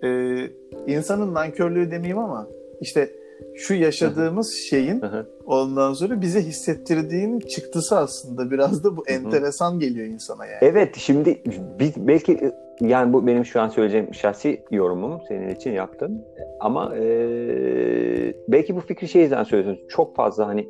e, 0.03 0.39
insanın 0.87 1.33
nankörlüğü 1.33 1.91
demeyeyim 1.91 2.17
ama 2.17 2.47
işte 2.81 3.09
şu 3.55 3.73
yaşadığımız 3.73 4.53
şeyin 4.53 5.01
ondan 5.45 5.93
sonra 5.93 6.21
bize 6.21 6.41
hissettirdiğinin 6.41 7.39
çıktısı 7.39 7.97
aslında 7.97 8.51
biraz 8.51 8.83
da 8.83 8.97
bu 8.97 9.03
enteresan 9.07 9.79
geliyor 9.79 10.07
insana 10.07 10.45
yani. 10.45 10.57
Evet 10.61 10.95
şimdi 10.97 11.41
biz 11.79 11.97
belki 11.97 12.51
yani 12.81 13.13
bu 13.13 13.27
benim 13.27 13.45
şu 13.45 13.61
an 13.61 13.69
söyleyeceğim 13.69 14.13
şahsi 14.13 14.61
yorumum 14.71 15.21
senin 15.27 15.55
için 15.55 15.71
yaptım 15.71 16.21
ama 16.59 16.95
e, 16.95 17.03
belki 18.47 18.75
bu 18.75 18.79
fikri 18.79 19.07
şey 19.07 19.21
yüzden 19.21 19.43
söylüyorsun 19.43 19.87
çok 19.87 20.15
fazla 20.15 20.47
hani 20.47 20.67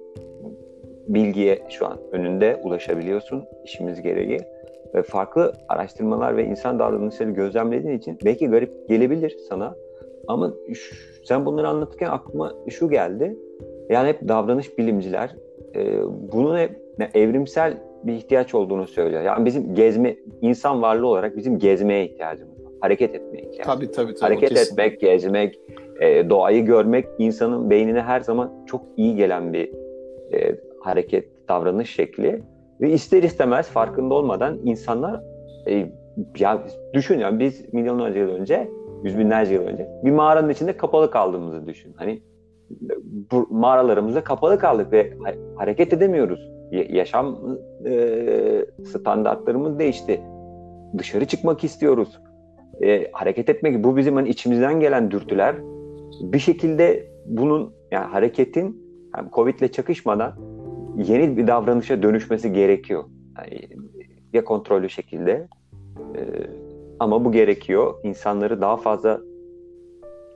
bilgiye 1.07 1.63
şu 1.69 1.85
an 1.85 1.99
önünde 2.11 2.61
ulaşabiliyorsun 2.63 3.43
işimiz 3.63 4.01
gereği 4.01 4.39
farklı 5.03 5.53
araştırmalar 5.69 6.37
ve 6.37 6.45
insan 6.45 6.79
davranışları 6.79 7.31
gözlemlediğin 7.31 7.97
için 7.97 8.17
belki 8.25 8.47
garip 8.47 8.89
gelebilir 8.89 9.37
sana 9.49 9.75
ama 10.27 10.53
sen 11.23 11.45
bunları 11.45 11.67
anlatırken 11.67 12.09
aklıma 12.09 12.53
şu 12.69 12.89
geldi. 12.89 13.37
Yani 13.89 14.07
hep 14.07 14.27
davranış 14.27 14.77
bilimciler 14.77 15.35
e, 15.75 16.01
bunun 16.33 16.57
hep 16.57 16.71
evrimsel 17.13 17.77
bir 18.03 18.13
ihtiyaç 18.13 18.55
olduğunu 18.55 18.87
söylüyor. 18.87 19.21
Yani 19.21 19.45
bizim 19.45 19.75
gezme, 19.75 20.15
insan 20.41 20.81
varlığı 20.81 21.07
olarak 21.07 21.37
bizim 21.37 21.59
gezmeye 21.59 22.05
ihtiyacımız 22.05 22.65
var. 22.65 22.71
Hareket 22.81 23.15
etmeye 23.15 23.41
ihtiyacımız 23.41 23.65
tabii, 23.65 23.91
tabii, 23.91 24.13
tabii, 24.15 24.35
Hareket 24.35 24.57
etmek, 24.57 24.99
gezmek, 24.99 25.59
e, 25.99 26.29
doğayı 26.29 26.65
görmek 26.65 27.05
insanın 27.19 27.69
beynine 27.69 28.01
her 28.01 28.19
zaman 28.19 28.65
çok 28.65 28.85
iyi 28.97 29.15
gelen 29.15 29.53
bir 29.53 29.71
e, 30.33 30.55
hareket, 30.79 31.27
davranış 31.49 31.95
şekli. 31.95 32.41
Ve 32.81 32.91
ister 32.91 33.23
istemez 33.23 33.67
farkında 33.69 34.13
olmadan 34.13 34.59
insanlar 34.63 35.21
e, 35.67 35.91
ya 36.39 36.63
düşün 36.93 37.19
ya 37.19 37.39
biz 37.39 37.73
milyonlarca 37.73 38.19
yıl 38.19 38.29
önce 38.29 38.69
yüz 39.03 39.17
binlerce 39.17 39.53
yıl 39.53 39.61
önce 39.61 39.87
bir 40.03 40.11
mağaranın 40.11 40.49
içinde 40.49 40.77
kapalı 40.77 41.11
kaldığımızı 41.11 41.67
düşün. 41.67 41.93
Hani 41.95 42.21
bu 43.31 43.47
mağaralarımızda 43.49 44.23
kapalı 44.23 44.59
kaldık 44.59 44.91
ve 44.91 45.13
hareket 45.55 45.93
edemiyoruz. 45.93 46.51
Yaşam 46.71 47.39
e, 47.85 48.65
standartlarımız 48.85 49.79
değişti. 49.79 50.21
Dışarı 50.97 51.25
çıkmak 51.25 51.63
istiyoruz. 51.63 52.19
E, 52.83 53.11
hareket 53.11 53.49
etmek 53.49 53.83
bu 53.83 53.97
bizim 53.97 54.15
hani 54.15 54.29
içimizden 54.29 54.79
gelen 54.79 55.11
dürtüler. 55.11 55.55
Bir 56.21 56.39
şekilde 56.39 57.07
bunun 57.25 57.73
yani 57.91 58.05
hareketin 58.05 58.85
yani 59.17 59.29
Covid'le 59.33 59.71
çakışmadan 59.71 60.33
yeni 60.97 61.37
bir 61.37 61.47
davranışa 61.47 62.03
dönüşmesi 62.03 62.53
gerekiyor. 62.53 63.03
Yani 63.37 63.69
ya 64.33 64.45
kontrollü 64.45 64.89
şekilde 64.89 65.47
e, 66.15 66.21
ama 66.99 67.25
bu 67.25 67.31
gerekiyor. 67.31 67.93
İnsanları 68.03 68.61
daha 68.61 68.77
fazla 68.77 69.21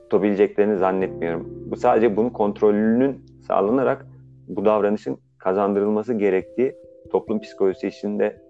tutabileceklerini 0.02 0.78
zannetmiyorum. 0.78 1.48
Bu 1.70 1.76
sadece 1.76 2.16
bunun 2.16 2.30
kontrolünün 2.30 3.24
sağlanarak 3.46 4.06
bu 4.48 4.64
davranışın 4.64 5.18
kazandırılması 5.38 6.14
gerektiği 6.14 6.74
toplum 7.12 7.40
psikolojisi 7.40 7.88
içinde 7.88 8.42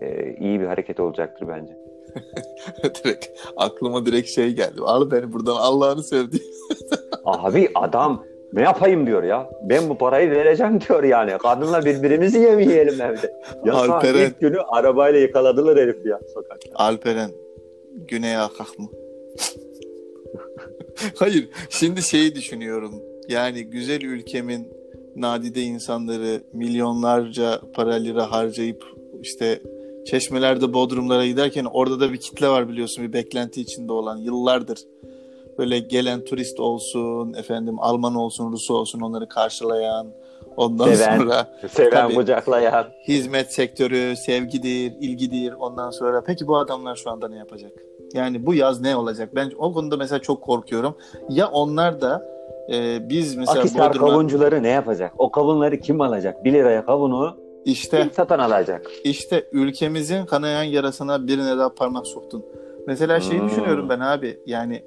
e, 0.00 0.36
iyi 0.36 0.60
bir 0.60 0.66
hareket 0.66 1.00
olacaktır 1.00 1.48
bence. 1.48 1.76
direkt 3.04 3.26
aklıma 3.56 4.06
direkt 4.06 4.28
şey 4.28 4.54
geldi. 4.54 4.80
Al 4.82 5.10
beni 5.10 5.32
buradan 5.32 5.56
Allah'ını 5.56 6.02
sevdi. 6.02 6.36
Abi 7.24 7.68
adam 7.74 8.24
ne 8.52 8.62
yapayım 8.62 9.06
diyor 9.06 9.22
ya. 9.22 9.50
Ben 9.62 9.88
bu 9.88 9.98
parayı 9.98 10.30
vereceğim 10.30 10.80
diyor 10.80 11.02
yani. 11.02 11.38
Kadınla 11.38 11.84
birbirimizi 11.84 12.38
yemeyelim 12.38 13.00
evde. 13.00 13.32
Ya 13.64 13.74
Alperen, 13.74 14.26
ilk 14.26 14.40
günü 14.40 14.58
arabayla 14.60 15.20
yakaladılar 15.20 15.78
herif 15.78 16.06
ya 16.06 16.20
sokakta. 16.34 16.70
Alperen 16.74 17.30
Güney 18.08 18.36
Akak 18.36 18.78
mı? 18.78 18.88
Hayır. 21.16 21.48
Şimdi 21.70 22.02
şeyi 22.02 22.34
düşünüyorum. 22.34 22.94
Yani 23.28 23.64
güzel 23.64 24.02
ülkemin 24.02 24.68
nadide 25.16 25.62
insanları 25.62 26.42
milyonlarca 26.52 27.60
para 27.74 27.94
lira 27.94 28.32
harcayıp 28.32 28.84
işte 29.22 29.62
çeşmelerde 30.06 30.72
bodrumlara 30.72 31.26
giderken 31.26 31.64
orada 31.64 32.00
da 32.00 32.12
bir 32.12 32.16
kitle 32.16 32.48
var 32.48 32.68
biliyorsun 32.68 33.04
bir 33.04 33.12
beklenti 33.12 33.60
içinde 33.60 33.92
olan 33.92 34.16
yıllardır 34.16 34.78
böyle 35.58 35.78
gelen 35.78 36.24
turist 36.24 36.60
olsun 36.60 37.34
efendim 37.34 37.76
Alman 37.78 38.14
olsun 38.14 38.52
Rus 38.52 38.70
olsun 38.70 39.00
onları 39.00 39.28
karşılayan 39.28 40.06
ondan 40.56 40.92
seven, 40.92 41.18
sonra 41.18 41.46
seven 41.68 41.90
tabii, 41.90 42.14
kucaklayan 42.14 42.86
hizmet 43.08 43.52
sektörü 43.52 44.16
sevgidir 44.16 44.92
ilgidir 45.00 45.52
ondan 45.52 45.90
sonra 45.90 46.24
peki 46.26 46.46
bu 46.46 46.56
adamlar 46.56 46.96
şu 46.96 47.10
anda 47.10 47.28
ne 47.28 47.36
yapacak 47.36 47.72
yani 48.14 48.46
bu 48.46 48.54
yaz 48.54 48.80
ne 48.80 48.96
olacak? 48.96 49.28
Ben 49.34 49.52
o 49.58 49.72
konuda 49.72 49.96
mesela 49.96 50.18
çok 50.18 50.42
korkuyorum. 50.42 50.94
Ya 51.28 51.48
onlar 51.48 52.00
da 52.00 52.28
e, 52.72 53.08
biz 53.08 53.36
mesela 53.36 53.60
Akisar 53.60 53.90
Bodrum'a... 53.90 54.08
kavuncuları 54.08 54.62
ne 54.62 54.68
yapacak? 54.68 55.12
O 55.18 55.30
kavunları 55.30 55.80
kim 55.80 56.00
alacak? 56.00 56.44
1 56.44 56.52
liraya 56.52 56.86
kavunu 56.86 57.36
işte, 57.64 58.02
kim 58.02 58.10
satan 58.10 58.38
alacak? 58.38 58.86
İşte 59.04 59.44
ülkemizin 59.52 60.26
kanayan 60.26 60.62
yarasına 60.62 61.26
birine 61.26 61.58
daha 61.58 61.74
parmak 61.74 62.06
soktun. 62.06 62.44
Mesela 62.86 63.20
şeyi 63.20 63.40
hmm. 63.40 63.48
düşünüyorum 63.48 63.88
ben 63.88 64.00
abi 64.00 64.40
yani 64.46 64.82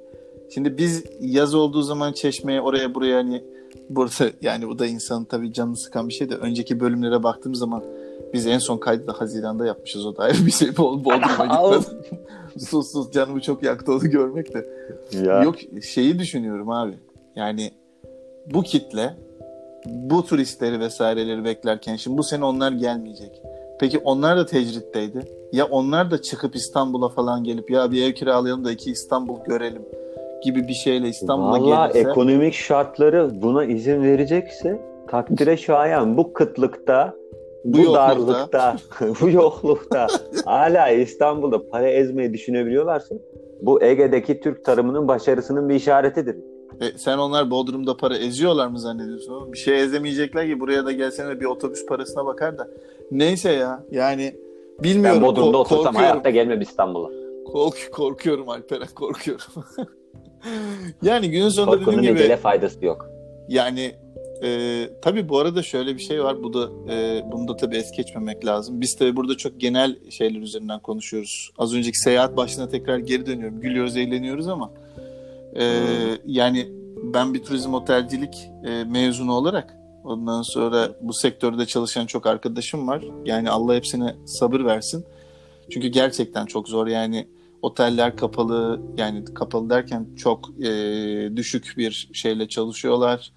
şimdi 0.50 0.78
biz 0.78 1.04
yaz 1.20 1.54
olduğu 1.54 1.82
zaman 1.82 2.12
çeşmeye 2.12 2.60
oraya 2.60 2.94
buraya 2.94 3.16
hani 3.16 3.42
burada 3.90 4.30
yani 4.42 4.68
bu 4.68 4.78
da 4.78 4.86
insanın 4.86 5.24
tabii 5.24 5.52
canını 5.52 5.76
sıkan 5.76 6.08
bir 6.08 6.14
şey 6.14 6.30
de 6.30 6.34
önceki 6.34 6.80
bölümlere 6.80 7.22
baktığım 7.22 7.54
zaman 7.54 7.84
biz 8.32 8.46
en 8.46 8.58
son 8.58 8.78
kaydı 8.78 9.06
da 9.06 9.12
Haziran'da 9.12 9.66
yapmışız 9.66 10.06
o 10.06 10.16
da 10.16 10.22
ayrı 10.22 10.46
bir 10.46 10.50
şey. 10.50 10.76
Bol 10.76 11.04
Bodrum'a 11.04 11.46
gitmedim. 11.76 11.98
sus 12.58 12.92
sus 12.92 13.12
canımı 13.12 13.40
çok 13.40 13.62
yaktı 13.62 13.92
onu 13.92 14.10
görmek 14.10 14.54
de. 14.54 14.66
Ya. 15.12 15.42
Yok 15.42 15.56
şeyi 15.82 16.18
düşünüyorum 16.18 16.70
abi. 16.70 16.94
Yani 17.36 17.70
bu 18.46 18.62
kitle 18.62 19.16
bu 19.86 20.24
turistleri 20.24 20.80
vesaireleri 20.80 21.44
beklerken 21.44 21.96
şimdi 21.96 22.18
bu 22.18 22.22
sene 22.22 22.44
onlar 22.44 22.72
gelmeyecek. 22.72 23.42
Peki 23.80 23.98
onlar 23.98 24.36
da 24.36 24.46
tecritteydi. 24.46 25.20
Ya 25.52 25.66
onlar 25.66 26.10
da 26.10 26.22
çıkıp 26.22 26.56
İstanbul'a 26.56 27.08
falan 27.08 27.44
gelip 27.44 27.70
ya 27.70 27.90
bir 27.90 28.02
ev 28.02 28.12
kiralayalım 28.12 28.64
da 28.64 28.72
iki 28.72 28.90
İstanbul 28.90 29.44
görelim 29.44 29.82
gibi 30.42 30.68
bir 30.68 30.74
şeyle 30.74 31.08
İstanbul'a 31.08 31.58
gelirse. 31.58 31.72
Valla 31.72 32.10
ekonomik 32.10 32.54
şartları 32.54 33.42
buna 33.42 33.64
izin 33.64 34.02
verecekse 34.02 34.80
takdire 35.08 35.56
şayan 35.56 36.16
bu 36.16 36.32
kıtlıkta 36.32 37.14
bu, 37.64 37.78
bu 37.78 37.94
darlıkta, 37.94 38.76
bu 39.20 39.30
yoklukta 39.30 40.06
hala 40.44 40.88
İstanbul'da 40.88 41.68
para 41.68 41.88
ezmeyi 41.88 42.32
düşünebiliyorlarsa 42.32 43.14
bu 43.62 43.82
Ege'deki 43.82 44.40
Türk 44.40 44.64
tarımının 44.64 45.08
başarısının 45.08 45.68
bir 45.68 45.74
işaretidir. 45.74 46.36
E, 46.80 46.98
sen 46.98 47.18
onlar 47.18 47.50
Bodrum'da 47.50 47.96
para 47.96 48.16
eziyorlar 48.16 48.66
mı 48.66 48.80
zannediyorsun? 48.80 49.52
Bir 49.52 49.58
şey 49.58 49.82
ezemeyecekler 49.82 50.46
ki 50.46 50.60
buraya 50.60 50.86
da 50.86 50.92
gelsene 50.92 51.40
bir 51.40 51.44
otobüs 51.44 51.86
parasına 51.86 52.26
bakar 52.26 52.58
da. 52.58 52.68
Neyse 53.10 53.52
ya 53.52 53.84
yani 53.90 54.36
bilmiyorum. 54.82 55.22
Ben 55.22 55.28
Bodrum'da 55.28 55.58
otursam 55.58 55.84
korkuyorum. 55.84 56.10
hayatta 56.10 56.30
gelmem 56.30 56.60
İstanbul'a. 56.60 57.10
Kork 57.52 57.88
korkuyorum 57.92 58.48
Alperen 58.48 58.88
korkuyorum. 58.94 59.44
yani 61.02 61.30
günün 61.30 61.48
sonunda 61.48 61.76
Korkunun 61.76 61.98
dediğim 61.98 62.16
gibi. 62.16 62.36
faydası 62.36 62.84
yok. 62.84 63.10
Yani 63.48 63.94
e, 64.42 64.88
tabii 65.02 65.28
bu 65.28 65.38
arada 65.38 65.62
şöyle 65.62 65.94
bir 65.94 66.02
şey 66.02 66.22
var. 66.24 66.42
Bu 66.42 66.54
da 66.54 66.70
e, 66.92 67.24
bunu 67.32 67.48
da 67.48 67.56
tabii 67.56 67.76
es 67.76 67.92
geçmemek 67.92 68.46
lazım. 68.46 68.80
Biz 68.80 68.96
tabii 68.96 69.16
burada 69.16 69.36
çok 69.36 69.60
genel 69.60 69.96
şeyler 70.10 70.40
üzerinden 70.40 70.80
konuşuyoruz. 70.80 71.50
Az 71.58 71.74
önceki 71.74 71.98
seyahat 71.98 72.36
başına 72.36 72.68
tekrar 72.68 72.98
geri 72.98 73.26
dönüyorum. 73.26 73.60
Gülüyoruz, 73.60 73.96
eğleniyoruz 73.96 74.48
ama 74.48 74.70
e, 75.56 75.60
hmm. 75.60 76.16
yani 76.26 76.68
ben 77.02 77.34
bir 77.34 77.42
turizm 77.42 77.74
otelcilik 77.74 78.50
e, 78.66 78.84
mezunu 78.84 79.32
olarak 79.32 79.76
ondan 80.04 80.42
sonra 80.42 80.88
bu 81.00 81.14
sektörde 81.14 81.66
çalışan 81.66 82.06
çok 82.06 82.26
arkadaşım 82.26 82.88
var. 82.88 83.04
Yani 83.24 83.50
Allah 83.50 83.74
hepsine 83.74 84.14
sabır 84.26 84.64
versin. 84.64 85.04
Çünkü 85.70 85.88
gerçekten 85.88 86.46
çok 86.46 86.68
zor. 86.68 86.86
Yani 86.86 87.28
oteller 87.66 88.16
kapalı 88.16 88.80
yani 88.96 89.24
kapalı 89.24 89.70
derken 89.70 90.06
çok 90.16 90.50
e, 90.60 90.70
düşük 91.36 91.74
bir 91.76 92.10
şeyle 92.12 92.48
çalışıyorlar 92.48 93.32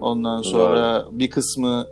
Ondan 0.00 0.42
sonra 0.42 1.04
Doğru. 1.04 1.18
bir 1.18 1.30
kısmı 1.30 1.86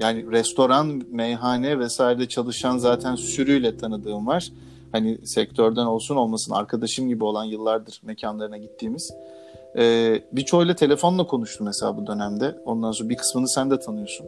yani 0.00 0.30
restoran, 0.30 1.02
meyhane 1.10 1.78
vesairede 1.78 2.28
çalışan 2.28 2.78
zaten 2.78 3.14
sürüyle 3.14 3.76
tanıdığım 3.76 4.26
var. 4.26 4.48
Hani 4.92 5.26
sektörden 5.26 5.86
olsun 5.86 6.16
olmasın 6.16 6.52
arkadaşım 6.52 7.08
gibi 7.08 7.24
olan 7.24 7.44
yıllardır 7.44 8.00
mekanlarına 8.04 8.56
gittiğimiz. 8.56 9.10
Ee, 9.76 10.22
birçoğuyla 10.32 10.74
telefonla 10.74 11.26
konuştum 11.26 11.66
mesela 11.66 11.96
bu 11.96 12.06
dönemde. 12.06 12.58
Ondan 12.64 12.92
sonra 12.92 13.08
bir 13.08 13.16
kısmını 13.16 13.48
sen 13.48 13.70
de 13.70 13.78
tanıyorsun. 13.78 14.26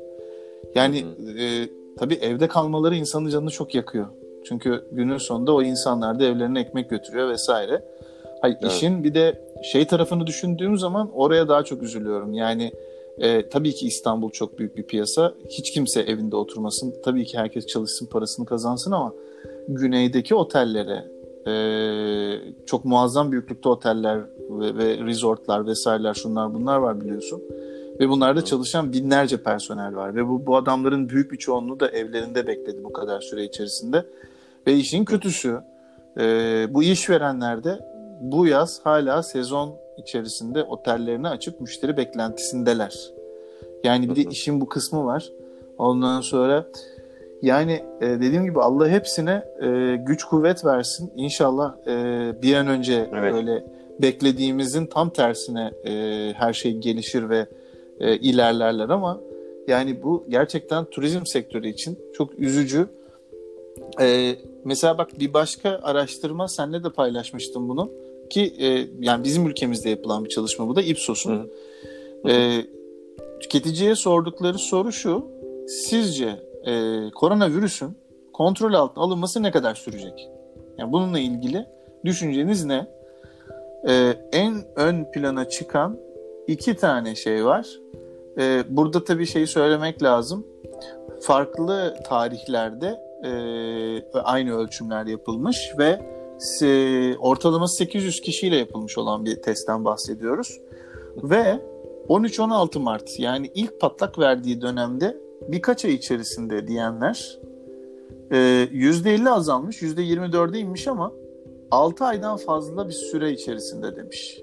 Yani 0.75 1.05
e, 1.39 1.69
tabii 1.99 2.15
evde 2.15 2.49
kalmaları 2.49 2.97
insanın 2.97 3.29
canını 3.29 3.51
çok 3.51 3.75
yakıyor. 3.75 4.07
Çünkü 4.45 4.85
günün 4.93 5.19
sonunda 5.19 5.55
o 5.55 5.63
insanlar 5.63 6.21
da 6.21 6.25
evlerine 6.25 6.61
ekmek 6.61 6.91
götürüyor 6.91 7.29
vesaire. 7.29 7.85
Hayır, 8.41 8.57
evet. 8.61 8.73
işin 8.73 9.05
bir 9.05 9.15
de 9.15 9.41
şey 9.73 9.87
tarafını 9.87 10.27
düşündüğüm 10.27 10.79
zaman 10.79 11.11
oraya 11.15 11.49
daha 11.49 11.63
çok 11.63 11.83
üzülüyorum. 11.83 12.33
Yani 12.33 12.73
e, 13.19 13.49
tabii 13.49 13.73
ki 13.73 13.87
İstanbul 13.87 14.31
çok 14.31 14.59
büyük 14.59 14.77
bir 14.77 14.83
piyasa. 14.83 15.35
Hiç 15.49 15.71
kimse 15.71 16.01
evinde 16.01 16.37
oturmasın. 16.37 16.95
Tabii 17.05 17.25
ki 17.25 17.39
herkes 17.39 17.67
çalışsın, 17.67 18.07
parasını 18.07 18.47
kazansın 18.47 18.93
ama 18.93 19.13
güneydeki 19.69 20.35
otellere 20.35 21.05
e, 21.47 21.55
çok 22.67 22.85
muazzam 22.85 23.33
büyüklükte 23.33 23.69
oteller 23.69 24.19
ve, 24.51 24.77
ve 24.77 25.07
resortlar 25.07 25.67
vesaireler 25.67 26.15
şunlar 26.15 26.55
bunlar 26.55 26.77
var 26.77 27.01
biliyorsun. 27.01 27.43
Ve 28.01 28.09
bunlarda 28.09 28.45
çalışan 28.45 28.93
binlerce 28.93 29.43
personel 29.43 29.97
var. 29.97 30.15
Ve 30.15 30.29
bu, 30.29 30.47
bu 30.47 30.57
adamların 30.57 31.09
büyük 31.09 31.33
bir 31.33 31.37
çoğunluğu 31.37 31.81
da 31.81 31.89
evlerinde 31.89 32.47
bekledi 32.47 32.85
bu 32.85 32.93
kadar 32.93 33.21
süre 33.21 33.45
içerisinde. 33.45 34.05
Ve 34.67 34.75
işin 34.75 35.05
kötüsü 35.05 35.61
e, 36.21 36.25
bu 36.71 36.83
işverenler 36.83 37.65
de 37.65 37.79
bu 38.21 38.47
yaz 38.47 38.81
hala 38.85 39.23
sezon 39.23 39.75
içerisinde 39.99 40.63
otellerini 40.63 41.29
açıp 41.29 41.61
müşteri 41.61 41.97
beklentisindeler. 41.97 43.11
Yani 43.85 44.11
bir 44.11 44.17
de 44.17 44.31
işin 44.31 44.61
bu 44.61 44.69
kısmı 44.69 45.05
var. 45.05 45.31
Ondan 45.79 46.21
sonra 46.21 46.67
yani 47.43 47.85
e, 48.01 48.07
dediğim 48.07 48.45
gibi 48.45 48.61
Allah 48.61 48.89
hepsine 48.89 49.45
e, 49.63 49.97
güç 49.97 50.25
kuvvet 50.25 50.65
versin. 50.65 51.13
İnşallah 51.17 51.75
e, 51.87 51.93
bir 52.43 52.55
an 52.55 52.67
önce 52.67 53.09
evet. 53.13 53.35
böyle 53.35 53.65
beklediğimizin 54.03 54.87
tam 54.87 55.11
tersine 55.11 55.71
e, 55.87 55.93
her 56.37 56.53
şey 56.53 56.77
gelişir 56.77 57.29
ve 57.29 57.47
e, 58.01 58.17
ilerlerler 58.17 58.89
ama 58.89 59.21
yani 59.69 60.03
bu 60.03 60.25
gerçekten 60.29 60.85
turizm 60.85 61.27
sektörü 61.27 61.69
için 61.69 61.99
çok 62.15 62.39
üzücü. 62.39 62.87
E, 64.01 64.37
mesela 64.65 64.99
bak 64.99 65.21
bir 65.21 65.33
başka 65.33 65.81
araştırma 65.83 66.49
senle 66.49 66.85
de 66.85 66.91
paylaşmıştım 66.91 67.69
bunu 67.69 67.91
ki 68.31 68.55
e, 68.61 68.87
yani 69.01 69.25
bizim 69.25 69.47
ülkemizde 69.47 69.91
yapılan 69.91 70.25
bir 70.25 70.31
çalışma 70.31 70.69
bu 70.69 70.77
da 70.77 70.83
Ipsos'un. 70.83 71.51
E, 72.29 72.65
tüketiciye 73.41 73.95
sordukları 73.95 74.59
soru 74.59 74.93
şu. 74.93 75.27
Sizce 75.69 76.37
e, 76.67 77.01
koronavirüsün 77.15 77.97
kontrol 78.33 78.75
altına 78.75 79.05
alınması 79.05 79.43
ne 79.43 79.51
kadar 79.51 79.75
sürecek? 79.75 80.29
Yani 80.79 80.93
bununla 80.93 81.19
ilgili 81.19 81.67
düşünceniz 82.05 82.65
ne? 82.65 82.87
E, 83.89 83.93
en 84.33 84.55
ön 84.77 85.07
plana 85.13 85.49
çıkan 85.49 85.99
iki 86.47 86.77
tane 86.77 87.15
şey 87.15 87.45
var. 87.45 87.67
E, 88.39 88.65
burada 88.69 89.05
tabii 89.05 89.27
şeyi 89.27 89.47
söylemek 89.47 90.03
lazım. 90.03 90.47
Farklı 91.21 91.97
tarihlerde 92.05 93.01
e, 93.25 94.21
aynı 94.21 94.57
ölçümler 94.57 95.07
yapılmış 95.07 95.73
ve 95.79 96.01
e, 96.63 97.17
ortalaması 97.17 97.77
800 97.77 98.21
kişiyle 98.21 98.57
yapılmış 98.57 98.99
olan 98.99 99.25
bir 99.25 99.43
testten 99.43 99.85
bahsediyoruz. 99.85 100.61
Ve 101.17 101.61
13-16 102.09 102.79
Mart 102.79 103.19
yani 103.19 103.51
ilk 103.55 103.81
patlak 103.81 104.19
verdiği 104.19 104.61
dönemde 104.61 105.17
birkaç 105.49 105.85
ay 105.85 105.95
içerisinde 105.95 106.69
diyenler 106.69 107.39
e, 108.31 108.37
%50 108.37 109.31
azalmış, 109.31 109.83
%24'e 109.83 110.59
inmiş 110.59 110.89
ama 110.89 111.13
6 111.71 112.05
aydan 112.05 112.37
fazla 112.37 112.89
bir 112.89 112.93
süre 112.93 113.33
içerisinde 113.33 113.97
demiş. 113.97 114.41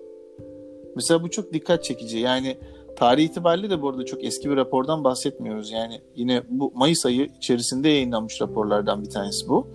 Mesela 0.95 1.23
bu 1.23 1.29
çok 1.29 1.53
dikkat 1.53 1.83
çekici. 1.83 2.17
Yani 2.17 2.57
tarih 2.97 3.23
itibariyle 3.23 3.69
de 3.69 3.81
bu 3.81 3.89
arada 3.89 4.05
çok 4.05 4.23
eski 4.23 4.49
bir 4.49 4.55
rapordan 4.55 5.03
bahsetmiyoruz. 5.03 5.71
Yani 5.71 6.01
yine 6.15 6.43
bu 6.49 6.71
Mayıs 6.75 7.05
ayı 7.05 7.25
içerisinde 7.37 7.89
yayınlanmış 7.89 8.41
raporlardan 8.41 9.03
bir 9.03 9.09
tanesi 9.09 9.49
bu. 9.49 9.67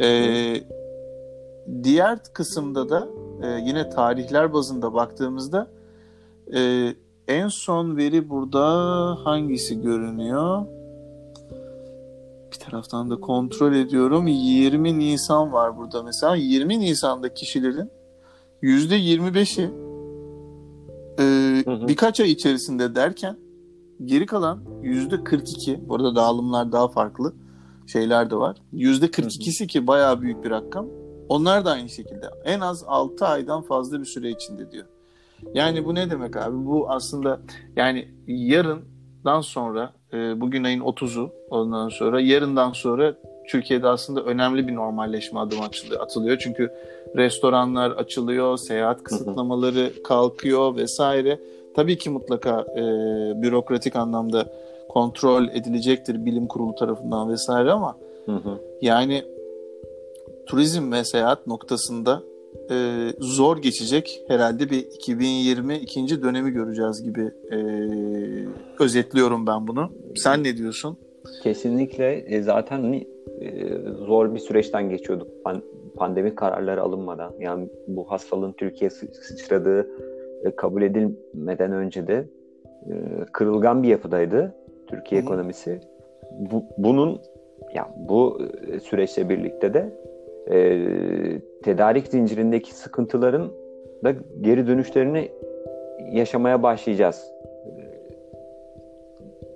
Ee, 0.00 0.62
diğer 1.82 2.18
kısımda 2.32 2.88
da 2.88 3.08
e, 3.42 3.60
yine 3.60 3.90
tarihler 3.90 4.52
bazında 4.52 4.94
baktığımızda 4.94 5.70
e, 6.54 6.92
en 7.28 7.48
son 7.48 7.96
veri 7.96 8.30
burada 8.30 8.64
hangisi 9.24 9.82
görünüyor? 9.82 10.66
Bir 12.52 12.58
taraftan 12.58 13.10
da 13.10 13.20
kontrol 13.20 13.72
ediyorum. 13.72 14.26
20 14.26 14.98
Nisan 14.98 15.52
var 15.52 15.76
burada 15.76 16.02
mesela. 16.02 16.36
20 16.36 16.80
Nisan'da 16.80 17.34
kişilerin 17.34 17.90
%25'i 18.62 19.85
birkaç 21.66 22.20
ay 22.20 22.30
içerisinde 22.30 22.94
derken 22.94 23.36
geri 24.04 24.26
kalan 24.26 24.60
%42 24.82 25.88
bu 25.88 25.94
arada 25.94 26.16
dağılımlar 26.16 26.72
daha 26.72 26.88
farklı 26.88 27.34
şeyler 27.86 28.30
de 28.30 28.36
var. 28.36 28.56
%42'si 28.74 29.66
ki 29.66 29.86
bayağı 29.86 30.22
büyük 30.22 30.44
bir 30.44 30.50
rakam. 30.50 30.86
Onlar 31.28 31.64
da 31.64 31.70
aynı 31.70 31.88
şekilde. 31.88 32.30
En 32.44 32.60
az 32.60 32.84
6 32.86 33.26
aydan 33.26 33.62
fazla 33.62 34.00
bir 34.00 34.04
süre 34.04 34.30
içinde 34.30 34.70
diyor. 34.70 34.86
Yani 35.54 35.84
bu 35.84 35.94
ne 35.94 36.10
demek 36.10 36.36
abi? 36.36 36.66
Bu 36.66 36.90
aslında 36.90 37.40
yani 37.76 38.08
yarından 38.26 39.40
sonra 39.40 39.92
e, 40.12 40.40
bugün 40.40 40.64
ayın 40.64 40.80
30'u 40.80 41.32
ondan 41.50 41.88
sonra 41.88 42.20
yarından 42.20 42.72
sonra 42.72 43.16
Türkiye'de 43.48 43.88
aslında 43.88 44.22
önemli 44.22 44.68
bir 44.68 44.74
normalleşme 44.74 45.40
adımı 45.40 45.64
açılıyor, 45.64 46.00
atılıyor. 46.00 46.38
Çünkü 46.38 46.72
restoranlar 47.16 47.90
açılıyor, 47.90 48.56
seyahat 48.56 49.02
kısıtlamaları 49.02 49.92
kalkıyor 50.04 50.76
vesaire. 50.76 51.40
Tabii 51.76 51.98
ki 51.98 52.10
mutlaka 52.10 52.60
e, 52.60 52.82
bürokratik 53.42 53.96
anlamda 53.96 54.46
kontrol 54.88 55.48
edilecektir 55.48 56.24
bilim 56.24 56.46
kurulu 56.46 56.74
tarafından 56.74 57.30
vesaire 57.30 57.70
ama 57.70 57.96
hı 58.26 58.32
hı. 58.32 58.58
yani 58.80 59.22
turizm 60.46 60.92
ve 60.92 61.04
seyahat 61.04 61.46
noktasında 61.46 62.22
e, 62.70 63.08
zor 63.18 63.56
geçecek 63.56 64.22
herhalde 64.28 64.70
bir 64.70 64.78
2020 64.78 65.76
ikinci 65.76 66.22
dönemi 66.22 66.50
göreceğiz 66.50 67.02
gibi 67.02 67.30
e, 67.52 67.58
özetliyorum 68.78 69.46
ben 69.46 69.66
bunu. 69.66 69.90
Sen 70.16 70.44
ne 70.44 70.56
diyorsun? 70.56 70.96
Kesinlikle 71.42 72.12
e, 72.12 72.42
zaten 72.42 72.92
e, 72.92 73.04
zor 74.06 74.34
bir 74.34 74.38
süreçten 74.38 74.90
geçiyorduk 74.90 75.28
Pan, 75.44 75.62
pandemi 75.96 76.34
kararları 76.34 76.82
alınmadan. 76.82 77.32
Yani 77.40 77.68
bu 77.88 78.10
hastalığın 78.10 78.52
Türkiye 78.52 78.90
sıçradığı 78.90 79.88
e, 80.44 80.50
kabul 80.56 80.82
edilmeden 80.82 81.72
önce 81.72 82.06
de 82.06 82.24
e, 82.86 82.92
kırılgan 83.32 83.82
bir 83.82 83.88
yapıdaydı 83.88 84.54
Türkiye 84.86 85.20
Hı-hı. 85.20 85.28
ekonomisi. 85.28 85.80
Bu, 86.32 86.64
bunun 86.78 87.20
ya 87.74 87.88
bu 87.96 88.38
e, 88.72 88.80
süreçle 88.80 89.28
birlikte 89.28 89.74
de 89.74 89.92
e, 90.50 90.58
tedarik 91.64 92.06
zincirindeki 92.06 92.74
sıkıntıların 92.74 93.50
da 94.04 94.14
geri 94.40 94.66
dönüşlerini 94.66 95.28
yaşamaya 96.12 96.62
başlayacağız 96.62 97.32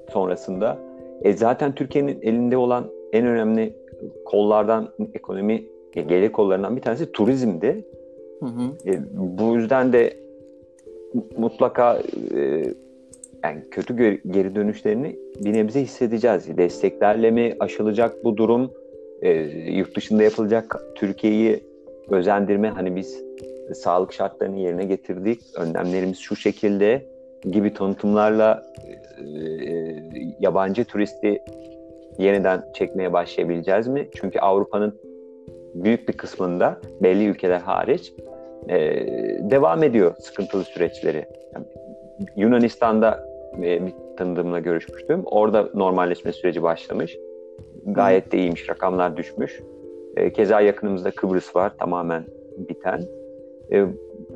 sonrasında. 0.08 0.78
E 1.22 1.32
zaten 1.32 1.74
Türkiye'nin 1.74 2.18
elinde 2.22 2.56
olan 2.56 2.84
en 3.12 3.26
önemli 3.26 3.76
kollardan 4.24 4.88
ekonomi 5.14 5.64
gelir 5.92 6.32
kollarından 6.32 6.76
bir 6.76 6.82
tanesi 6.82 7.12
turizmdi. 7.12 7.84
Hı 8.40 8.46
hı. 8.46 8.90
E, 8.90 9.00
bu 9.12 9.56
yüzden 9.56 9.92
de 9.92 10.19
mutlaka 11.36 12.02
e, 12.34 12.64
yani 13.44 13.62
kötü 13.70 13.96
geri 14.30 14.54
dönüşlerini 14.54 15.16
bir 15.44 15.52
nebze 15.52 15.80
hissedeceğiz. 15.80 16.56
Desteklerle 16.56 17.30
mi 17.30 17.56
aşılacak 17.60 18.24
bu 18.24 18.36
durum? 18.36 18.70
e, 19.22 19.30
yurt 19.72 19.96
dışında 19.96 20.22
yapılacak 20.22 20.76
Türkiye'yi 20.94 21.64
özendirme 22.08 22.68
hani 22.68 22.96
biz 22.96 23.24
sağlık 23.74 24.12
şartlarını 24.12 24.58
yerine 24.58 24.84
getirdik. 24.84 25.40
Önlemlerimiz 25.56 26.18
şu 26.18 26.36
şekilde 26.36 27.06
gibi 27.42 27.74
tanıtımlarla 27.74 28.66
e, 29.18 29.38
e, 29.70 29.96
yabancı 30.40 30.84
turisti 30.84 31.42
yeniden 32.18 32.62
çekmeye 32.74 33.12
başlayabileceğiz 33.12 33.88
mi? 33.88 34.08
Çünkü 34.14 34.38
Avrupa'nın 34.38 35.00
büyük 35.74 36.08
bir 36.08 36.12
kısmında 36.12 36.80
belli 37.02 37.26
ülkeler 37.26 37.60
hariç 37.60 38.12
e, 38.68 38.78
devam 39.50 39.82
ediyor 39.82 40.14
sıkıntılı 40.18 40.64
süreçleri. 40.64 41.24
Yani 41.54 41.66
Yunanistan'da 42.36 43.28
e, 43.58 43.86
bir 43.86 43.92
tanıdığımla 44.16 44.58
görüşmüştüm. 44.58 45.22
Orada 45.24 45.68
normalleşme 45.74 46.32
süreci 46.32 46.62
başlamış. 46.62 47.18
Gayet 47.86 48.32
de 48.32 48.38
iyiymiş. 48.38 48.68
Rakamlar 48.68 49.16
düşmüş. 49.16 49.60
E, 50.16 50.32
keza 50.32 50.60
yakınımızda 50.60 51.10
Kıbrıs 51.10 51.56
var. 51.56 51.72
Tamamen 51.78 52.24
biten. 52.68 53.02
E, 53.72 53.86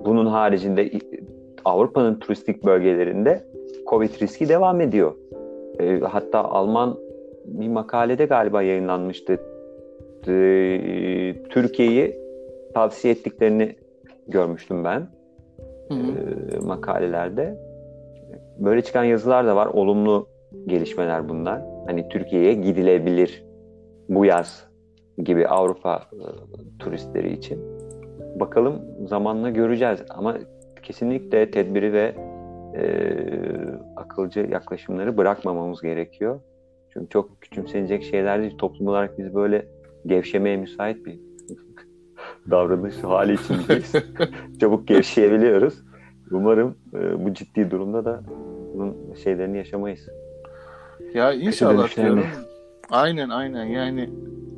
bunun 0.04 0.26
haricinde 0.26 0.90
Avrupa'nın 1.64 2.18
turistik 2.18 2.64
bölgelerinde 2.64 3.42
Covid 3.90 4.20
riski 4.22 4.48
devam 4.48 4.80
ediyor. 4.80 5.14
e, 5.80 6.00
hatta 6.00 6.44
Alman 6.44 6.98
bir 7.44 7.68
makalede 7.68 8.24
galiba 8.24 8.62
yayınlanmıştı. 8.62 9.32
E, 10.28 10.32
Türkiye'yi 11.50 12.16
tavsiye 12.74 13.14
ettiklerini 13.14 13.76
görmüştüm 14.28 14.84
ben 14.84 15.08
hı 15.88 15.94
hı. 15.94 16.12
E, 16.56 16.66
makalelerde. 16.66 17.58
Böyle 18.58 18.82
çıkan 18.82 19.04
yazılar 19.04 19.46
da 19.46 19.56
var. 19.56 19.66
Olumlu 19.66 20.28
gelişmeler 20.66 21.28
bunlar. 21.28 21.62
Hani 21.86 22.08
Türkiye'ye 22.08 22.54
gidilebilir 22.54 23.44
bu 24.08 24.24
yaz 24.24 24.68
gibi 25.18 25.48
Avrupa 25.48 26.02
e, 26.12 26.26
turistleri 26.78 27.32
için. 27.32 27.60
Bakalım 28.40 28.82
zamanla 29.06 29.50
göreceğiz 29.50 30.02
ama 30.10 30.36
kesinlikle 30.82 31.50
tedbiri 31.50 31.92
ve 31.92 32.14
e, 32.76 32.84
akılcı 33.96 34.40
yaklaşımları 34.40 35.16
bırakmamamız 35.16 35.82
gerekiyor. 35.82 36.40
Çünkü 36.92 37.08
çok 37.08 37.40
küçümsenecek 37.40 38.02
şeyler 38.02 38.42
değil. 38.42 38.58
Toplum 38.58 38.88
olarak 38.88 39.18
biz 39.18 39.34
böyle 39.34 39.66
gevşemeye 40.06 40.56
müsait 40.56 41.06
bir 41.06 41.20
davranış 42.50 42.94
hali 43.02 43.34
içindeyiz. 43.34 43.92
Çabuk 44.60 44.88
gevşeyebiliyoruz. 44.88 45.74
Umarım 46.30 46.76
e, 46.94 47.24
bu 47.24 47.34
ciddi 47.34 47.70
durumda 47.70 48.04
da 48.04 48.20
bunun 48.74 49.14
şeylerini 49.24 49.56
yaşamayız. 49.56 50.08
Ya 51.14 51.32
inşallah 51.32 51.96
diyorum. 51.96 52.26
Aynen 52.90 53.28
aynen 53.28 53.64
yani 53.64 54.10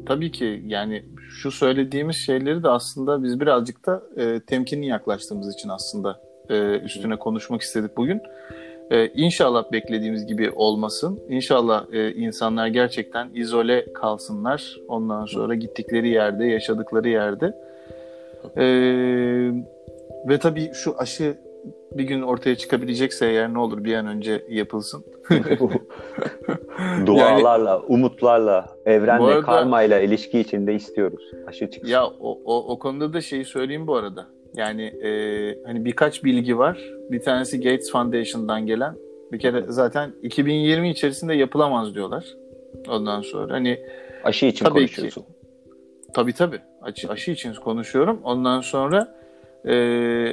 tabii 0.06 0.32
ki 0.32 0.62
yani 0.66 1.04
şu 1.30 1.50
söylediğimiz 1.50 2.16
şeyleri 2.16 2.62
de 2.62 2.68
aslında 2.68 3.22
biz 3.22 3.40
birazcık 3.40 3.86
da 3.86 4.02
e, 4.16 4.40
temkinli 4.40 4.86
yaklaştığımız 4.86 5.54
için 5.54 5.68
aslında 5.68 6.20
e, 6.48 6.78
üstüne 6.78 7.16
konuşmak 7.16 7.62
istedik 7.62 7.96
bugün. 7.96 8.20
E, 8.90 9.08
inşallah 9.08 9.72
beklediğimiz 9.72 10.26
gibi 10.26 10.50
olmasın. 10.50 11.20
İnşallah 11.28 11.84
e, 11.92 12.12
insanlar 12.12 12.66
gerçekten 12.66 13.30
izole 13.34 13.92
kalsınlar. 13.92 14.76
Ondan 14.88 15.24
sonra 15.24 15.54
gittikleri 15.54 16.08
yerde, 16.08 16.44
yaşadıkları 16.44 17.08
yerde. 17.08 17.65
E, 18.56 18.66
ve 20.28 20.38
tabii 20.38 20.70
şu 20.74 20.94
aşı 20.98 21.36
bir 21.92 22.04
gün 22.04 22.22
ortaya 22.22 22.56
çıkabilecekse 22.56 23.26
eğer 23.26 23.54
ne 23.54 23.58
olur 23.58 23.84
bir 23.84 23.94
an 23.94 24.06
önce 24.06 24.44
yapılsın. 24.48 25.04
Dualarla, 27.06 27.70
yani, 27.70 27.84
umutlarla, 27.88 28.66
evrenle, 28.86 29.24
arada, 29.24 29.40
karmayla 29.40 30.00
ilişki 30.00 30.40
içinde 30.40 30.74
istiyoruz. 30.74 31.22
Aşı 31.46 31.70
çıksın. 31.70 31.92
Ya 31.92 32.06
o, 32.06 32.40
o, 32.44 32.72
o 32.72 32.78
konuda 32.78 33.12
da 33.12 33.20
şeyi 33.20 33.44
söyleyeyim 33.44 33.86
bu 33.86 33.96
arada. 33.96 34.26
Yani 34.56 34.82
e, 34.82 35.10
hani 35.66 35.84
birkaç 35.84 36.24
bilgi 36.24 36.58
var. 36.58 36.78
Bir 37.10 37.20
tanesi 37.20 37.60
Gates 37.60 37.92
Foundation'dan 37.92 38.66
gelen. 38.66 38.94
Bir 39.32 39.38
kere 39.38 39.64
zaten 39.68 40.12
2020 40.22 40.90
içerisinde 40.90 41.34
yapılamaz 41.34 41.94
diyorlar. 41.94 42.24
Ondan 42.88 43.20
sonra 43.20 43.54
hani 43.54 43.78
aşı 44.24 44.46
için 44.46 44.64
tabii 44.64 44.74
konuşuyorsun. 44.74 45.22
Ki, 45.22 45.28
tabii 46.16 46.32
tabii. 46.32 46.60
Aşı, 46.82 47.08
aşı 47.08 47.30
için 47.30 47.54
konuşuyorum. 47.54 48.20
Ondan 48.24 48.60
sonra 48.60 49.14
e, 49.64 49.74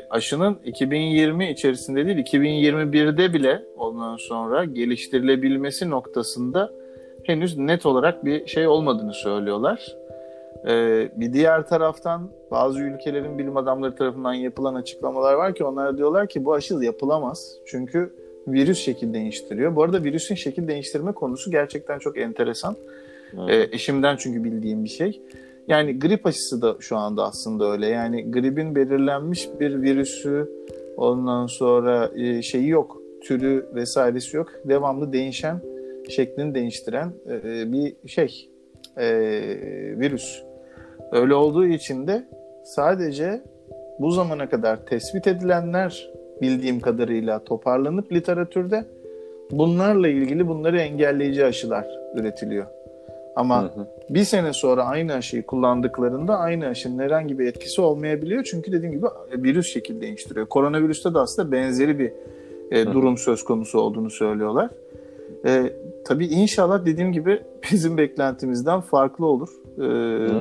aşının 0.10 0.60
2020 0.66 1.52
içerisinde 1.52 2.06
değil 2.06 2.18
2021'de 2.18 3.34
bile 3.34 3.64
ondan 3.78 4.16
sonra 4.16 4.66
geliştirilebilmesi 4.66 5.90
noktasında 5.90 6.72
henüz 7.24 7.58
net 7.58 7.86
olarak 7.86 8.26
bir 8.26 8.48
şey 8.48 8.68
olmadığını 8.68 9.14
söylüyorlar. 9.14 9.96
Ee, 10.68 11.10
bir 11.16 11.34
diğer 11.34 11.68
taraftan 11.68 12.30
bazı 12.52 12.80
ülkelerin 12.80 13.38
bilim 13.38 13.58
adamları 13.58 13.96
tarafından 13.96 14.34
yapılan 14.34 14.76
açıklamalar 14.76 15.34
var 15.34 15.56
ki 15.56 15.64
onlar 15.64 15.98
diyorlar 15.98 16.28
ki 16.28 16.46
bu 16.46 16.54
aşı 16.54 16.74
yapılamaz. 16.74 17.56
Çünkü 17.66 18.14
virüs 18.48 18.80
şekil 18.80 19.14
değiştiriyor. 19.14 19.76
Bu 19.76 19.84
arada 19.84 20.04
virüsün 20.04 20.36
şekil 20.36 20.68
değiştirme 20.68 21.12
konusu 21.12 21.52
gerçekten 21.52 22.00
çok 22.00 22.18
enteresan. 22.18 22.76
Hmm. 23.32 23.50
Ee, 23.50 23.68
eşimden 23.72 24.16
çünkü 24.18 24.44
bildiğim 24.44 24.84
bir 24.84 24.90
şey. 24.90 25.22
Yani 25.68 26.00
grip 26.00 26.26
aşısı 26.26 26.62
da 26.62 26.76
şu 26.80 26.98
anda 26.98 27.24
aslında 27.24 27.72
öyle. 27.72 27.88
Yani 27.88 28.32
gripin 28.32 28.76
belirlenmiş 28.76 29.50
bir 29.60 29.82
virüsü 29.82 30.50
ondan 30.98 31.46
sonra 31.48 32.12
e, 32.16 32.42
şeyi 32.42 32.70
yok. 32.70 33.02
Türü 33.24 33.66
vesairesi 33.76 34.38
yok. 34.38 34.48
Devamlı 34.66 35.14
değişen, 35.14 35.62
şeklini 36.10 36.56
değiştiren 36.56 37.14
e, 37.30 37.72
bir 37.72 38.10
şey. 38.10 38.50
E, 38.98 39.08
virüs. 40.00 40.44
Öyle 41.12 41.34
olduğu 41.34 41.66
için 41.66 42.08
de 42.08 42.28
sadece 42.64 43.42
bu 44.00 44.12
zamana 44.12 44.50
kadar 44.50 44.86
tespit 44.86 45.28
edilenler 45.28 46.10
bildiğim 46.42 46.80
kadarıyla 46.80 47.44
toparlanıp 47.44 48.12
literatürde 48.12 48.86
bunlarla 49.52 50.08
ilgili 50.08 50.48
bunları 50.48 50.80
engelleyici 50.80 51.46
aşılar 51.46 51.88
üretiliyor. 52.16 52.66
Ama 53.36 53.62
hı 53.62 53.66
hı. 53.66 53.88
bir 54.10 54.24
sene 54.24 54.54
sonra 54.54 54.84
aynı 54.84 55.14
aşıyı 55.14 55.46
kullandıklarında 55.46 56.38
aynı 56.38 56.66
aşının 56.66 57.04
herhangi 57.04 57.40
bir 57.40 57.48
etkisi 57.48 57.82
olmayabiliyor. 57.82 58.44
Çünkü 58.44 58.72
dediğim 58.72 58.94
gibi 58.96 59.06
virüs 59.32 59.74
şekil 59.74 60.02
değiştiriyor. 60.02 60.46
Koronavirüste 60.46 61.14
de 61.14 61.20
aslında 61.20 61.52
benzeri 61.52 62.00
bir 62.00 62.12
e, 62.72 62.86
durum 62.86 63.18
söz 63.18 63.44
konusu 63.44 63.80
olduğunu 63.80 64.10
söylüyorlar. 64.10 64.70
E, 65.46 65.74
tabii 66.06 66.26
inşallah 66.26 66.86
dediğim 66.86 67.12
gibi 67.12 67.42
bizim 67.72 67.98
beklentimizden 67.98 68.82
farklı 68.82 69.26
olur. 69.26 69.50
E, 69.78 69.82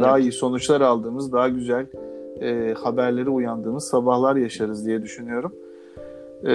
daha 0.03 0.19
iyi 0.19 0.33
sonuçlar 0.33 0.81
aldığımız, 0.81 1.33
daha 1.33 1.49
güzel 1.49 1.87
e, 2.41 2.75
haberleri 2.75 3.31
uyandığımız 3.31 3.85
sabahlar 3.85 4.37
yaşarız 4.37 4.87
diye 4.87 5.03
düşünüyorum. 5.03 5.53
Ee, 6.47 6.53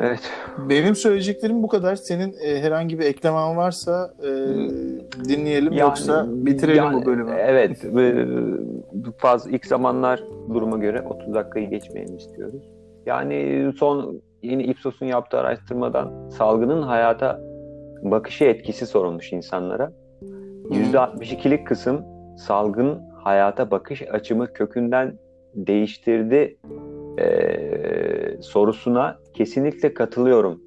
evet. 0.00 0.32
Benim 0.68 0.94
söyleyeceklerim 0.94 1.62
bu 1.62 1.68
kadar. 1.68 1.96
Senin 1.96 2.34
e, 2.44 2.60
herhangi 2.60 2.98
bir 2.98 3.04
eklemen 3.04 3.56
varsa 3.56 4.14
e, 4.22 4.28
dinleyelim 5.28 5.72
yani, 5.72 5.80
yoksa 5.80 6.26
bitirelim 6.28 6.84
yani, 6.84 7.02
bu 7.02 7.06
bölümü. 7.06 7.34
Evet. 7.38 7.84
E, 7.84 8.26
fazla 9.18 9.50
ilk 9.50 9.66
zamanlar 9.66 10.22
duruma 10.54 10.78
göre 10.78 11.02
30 11.02 11.34
dakikayı 11.34 11.70
geçmeyelim 11.70 12.16
istiyoruz. 12.16 12.62
Yani 13.06 13.70
son 13.78 14.22
yeni 14.42 14.62
Ipsos'un 14.62 15.06
yaptığı 15.06 15.38
araştırmadan 15.38 16.28
salgının 16.28 16.82
hayata 16.82 17.40
bakışı 18.02 18.44
etkisi 18.44 18.86
sorulmuş 18.86 19.32
insanlara. 19.32 19.92
%62'lik 20.70 21.66
kısım 21.66 22.04
salgın 22.38 23.02
hayata 23.24 23.70
bakış 23.70 24.02
açımı 24.02 24.52
kökünden 24.52 25.18
değiştirdi 25.54 26.56
e, 27.18 27.26
sorusuna 28.42 29.18
kesinlikle 29.34 29.94
katılıyorum 29.94 30.60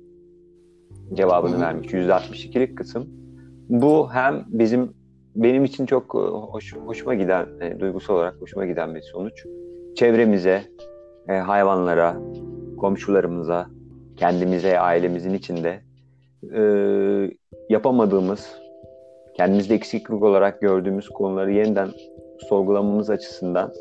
cevabını 1.13 1.61
vermiş. 1.61 1.93
%62'lik 1.93 2.77
kısım. 2.77 3.07
Bu 3.69 4.13
hem 4.13 4.45
bizim 4.47 4.93
benim 5.35 5.65
için 5.65 5.85
çok 5.85 6.13
hoş, 6.51 6.75
hoşuma 6.75 7.13
giden, 7.13 7.47
e, 7.61 7.79
duygusal 7.79 8.15
olarak 8.15 8.41
hoşuma 8.41 8.65
giden 8.65 8.95
bir 8.95 9.01
sonuç. 9.01 9.45
Çevremize, 9.95 10.63
e, 11.27 11.33
hayvanlara, 11.33 12.17
komşularımıza, 12.77 13.67
kendimize, 14.17 14.79
ailemizin 14.79 15.33
içinde 15.33 15.79
e, 16.53 16.61
yapamadığımız, 17.69 18.55
kendimizde 19.37 19.75
eksiklik 19.75 20.23
olarak 20.23 20.61
gördüğümüz 20.61 21.09
konuları 21.09 21.51
yeniden 21.51 21.89
sorgulamamız 22.39 23.09
açısından 23.09 23.73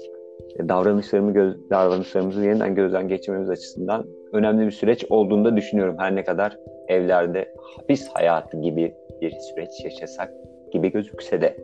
davranışlarımı 0.59 1.33
göz, 1.33 1.71
davranışlarımızı 1.71 2.45
yeniden 2.45 2.75
gözden 2.75 3.09
geçirmemiz 3.09 3.51
açısından 3.51 4.07
önemli 4.33 4.67
bir 4.67 4.71
süreç 4.71 5.05
olduğunu 5.11 5.45
da 5.45 5.57
düşünüyorum. 5.57 5.97
Her 5.99 6.17
ne 6.17 6.25
kadar 6.25 6.59
evlerde 6.89 7.55
hapis 7.77 8.09
hayatı 8.09 8.61
gibi 8.61 8.95
bir 9.21 9.31
süreç 9.31 9.85
yaşasak 9.85 10.33
gibi 10.73 10.93
gözükse 10.93 11.41
de. 11.41 11.57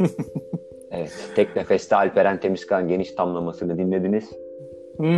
evet, 0.90 1.30
tek 1.36 1.56
nefeste 1.56 1.96
Alperen 1.96 2.40
Temizkan 2.40 2.88
geniş 2.88 3.12
tamlamasını 3.12 3.78
dinlediniz. 3.78 4.30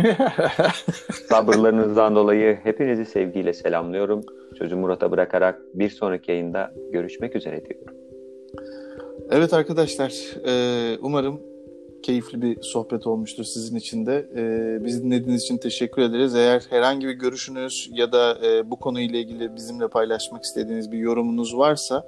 Sabırlarınızdan 1.29 2.15
dolayı 2.15 2.59
hepinizi 2.63 3.05
sevgiyle 3.05 3.53
selamlıyorum. 3.53 4.21
Sözü 4.57 4.75
Murat'a 4.75 5.11
bırakarak 5.11 5.61
bir 5.73 5.89
sonraki 5.89 6.31
yayında 6.31 6.73
görüşmek 6.91 7.35
üzere 7.35 7.65
diyorum. 7.65 7.95
Evet 9.31 9.53
arkadaşlar, 9.53 10.11
umarım 11.01 11.54
keyifli 12.05 12.41
bir 12.41 12.61
sohbet 12.61 13.07
olmuştur 13.07 13.43
sizin 13.43 13.75
için 13.75 14.05
de. 14.05 14.25
Ee, 14.35 14.85
bizi 14.85 15.03
dinlediğiniz 15.03 15.43
için 15.43 15.57
teşekkür 15.57 16.01
ederiz. 16.01 16.35
Eğer 16.35 16.63
herhangi 16.69 17.07
bir 17.07 17.13
görüşünüz 17.13 17.89
ya 17.93 18.11
da 18.11 18.37
e, 18.45 18.71
bu 18.71 18.75
konuyla 18.75 19.19
ilgili 19.19 19.55
bizimle 19.55 19.87
paylaşmak 19.87 20.43
istediğiniz 20.43 20.91
bir 20.91 20.97
yorumunuz 20.97 21.57
varsa 21.57 22.03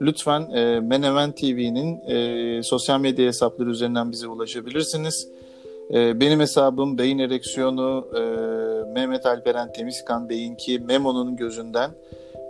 lütfen 0.00 0.40
e, 0.40 0.80
Menemen 0.80 1.32
TV'nin 1.32 2.00
e, 2.06 2.62
sosyal 2.62 3.00
medya 3.00 3.26
hesapları 3.26 3.70
üzerinden 3.70 4.12
bize 4.12 4.28
ulaşabilirsiniz. 4.28 5.28
E, 5.94 6.20
benim 6.20 6.40
hesabım 6.40 6.98
Beyin 6.98 7.18
Ereksiyonu, 7.18 8.08
e, 8.14 8.20
Mehmet 8.92 9.26
Alperen 9.26 9.72
Temizkan 9.72 10.28
Beyinki 10.28 10.78
Memo'nun 10.78 11.36
gözünden 11.36 11.90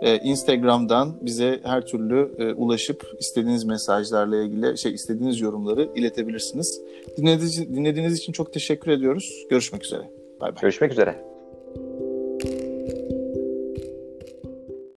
e, 0.01 0.17
Instagram'dan 0.17 1.17
bize 1.21 1.59
her 1.63 1.85
türlü 1.85 2.31
e, 2.37 2.53
ulaşıp 2.53 3.03
istediğiniz 3.19 3.63
mesajlarla 3.63 4.43
ilgili 4.43 4.77
şey 4.77 4.93
istediğiniz 4.93 5.41
yorumları 5.41 5.89
iletebilirsiniz. 5.95 6.81
Dinlediğiniz, 7.17 7.75
dinlediğiniz 7.75 8.17
için 8.17 8.33
çok 8.33 8.53
teşekkür 8.53 8.91
ediyoruz. 8.91 9.45
Görüşmek 9.49 9.85
üzere. 9.85 10.09
Bay 10.41 10.55
bay. 10.55 10.61
Görüşmek 10.61 10.91
üzere. 10.91 11.28